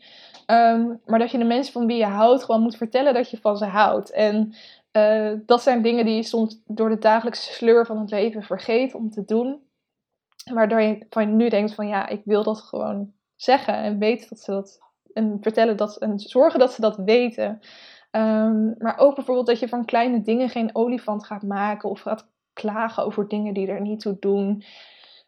[0.47, 3.39] Ehm, maar dat je de mensen van wie je houdt gewoon moet vertellen dat je
[3.39, 4.11] van ze houdt.
[4.11, 4.55] En
[4.93, 8.95] uh, dat zijn dingen die je soms door de dagelijkse sleur van het leven vergeet
[8.95, 9.61] om te doen.
[10.45, 14.41] Waardoor je van nu denkt van ja, ik wil dat gewoon zeggen en weten dat
[14.41, 14.81] ze dat
[15.13, 17.61] en vertellen dat en zorgen dat ze dat weten.
[18.11, 22.29] Um, maar ook bijvoorbeeld dat je van kleine dingen geen olifant gaat maken of gaat
[22.53, 24.65] klagen over dingen die er niet toe doen.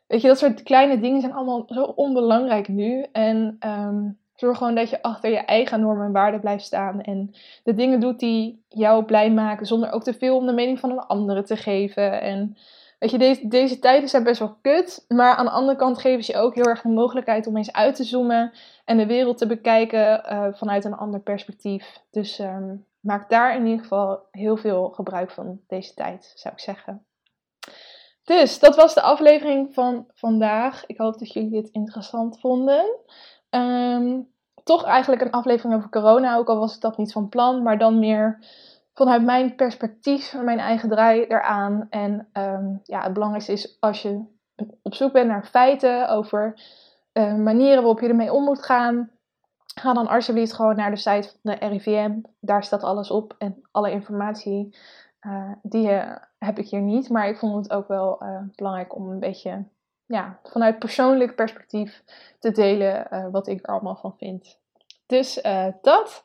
[0.07, 3.07] Weet je, dat soort kleine dingen zijn allemaal zo onbelangrijk nu.
[3.12, 7.01] En um, zorg gewoon dat je achter je eigen normen en waarden blijft staan.
[7.01, 10.79] En de dingen doet die jou blij maken, zonder ook te veel om de mening
[10.79, 12.21] van een andere te geven.
[12.21, 12.57] En
[12.99, 15.05] Weet je, deze, deze tijden zijn best wel kut.
[15.09, 17.73] Maar aan de andere kant geven ze je ook heel erg de mogelijkheid om eens
[17.73, 18.53] uit te zoomen.
[18.85, 22.01] En de wereld te bekijken uh, vanuit een ander perspectief.
[22.11, 26.61] Dus um, maak daar in ieder geval heel veel gebruik van deze tijd, zou ik
[26.61, 27.07] zeggen.
[28.25, 30.87] Dus dat was de aflevering van vandaag.
[30.87, 32.85] Ik hoop dat jullie het interessant vonden.
[33.51, 34.33] Um,
[34.65, 37.79] toch eigenlijk een aflevering over corona, ook al was ik dat niet van plan, maar
[37.79, 38.39] dan meer
[38.95, 41.87] vanuit mijn perspectief, mijn eigen draai eraan.
[41.91, 44.25] En um, ja, het belangrijkste is als je
[44.83, 46.61] op zoek bent naar feiten over
[47.13, 49.11] uh, manieren waarop je ermee om moet gaan.
[49.75, 52.21] Ga dan alsjeblieft gewoon naar de site van de RIVM.
[52.41, 54.77] Daar staat alles op en alle informatie.
[55.21, 58.23] Uh, die uh, heb ik hier niet, maar ik vond het ook wel
[58.55, 59.65] belangrijk om een beetje
[60.07, 62.05] ja, vanuit persoonlijk perspectief
[62.39, 64.59] te delen wat ik er allemaal van vind.
[65.07, 65.43] Dus
[65.83, 66.23] dat.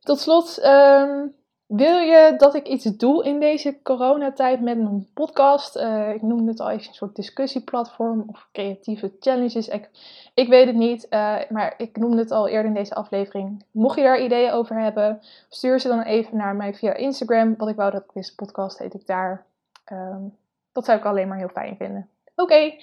[0.00, 0.64] Tot slot.
[0.64, 1.34] Um,
[1.66, 5.76] wil je dat ik iets doe in deze coronatijd met mijn podcast?
[5.76, 9.68] Uh, ik noemde het al even een soort discussieplatform of creatieve challenges.
[9.68, 9.90] Ik,
[10.34, 13.64] ik weet het niet, uh, maar ik noemde het al eerder in deze aflevering.
[13.70, 17.56] Mocht je daar ideeën over hebben, stuur ze dan even naar mij via Instagram.
[17.56, 19.44] Wat ik wou dat ik wist, podcast heet ik daar.
[19.92, 20.36] Um,
[20.72, 22.08] dat zou ik alleen maar heel fijn vinden.
[22.36, 22.74] Oké,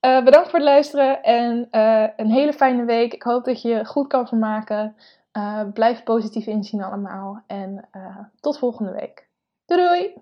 [0.00, 1.68] uh, bedankt voor het luisteren en
[2.16, 3.14] een hele fijne week.
[3.14, 4.96] Ik hoop dat je goed kan vermaken.
[5.36, 7.42] Uh, blijf positief inzien allemaal.
[7.46, 9.28] En uh, tot volgende week.
[9.66, 10.14] Doei!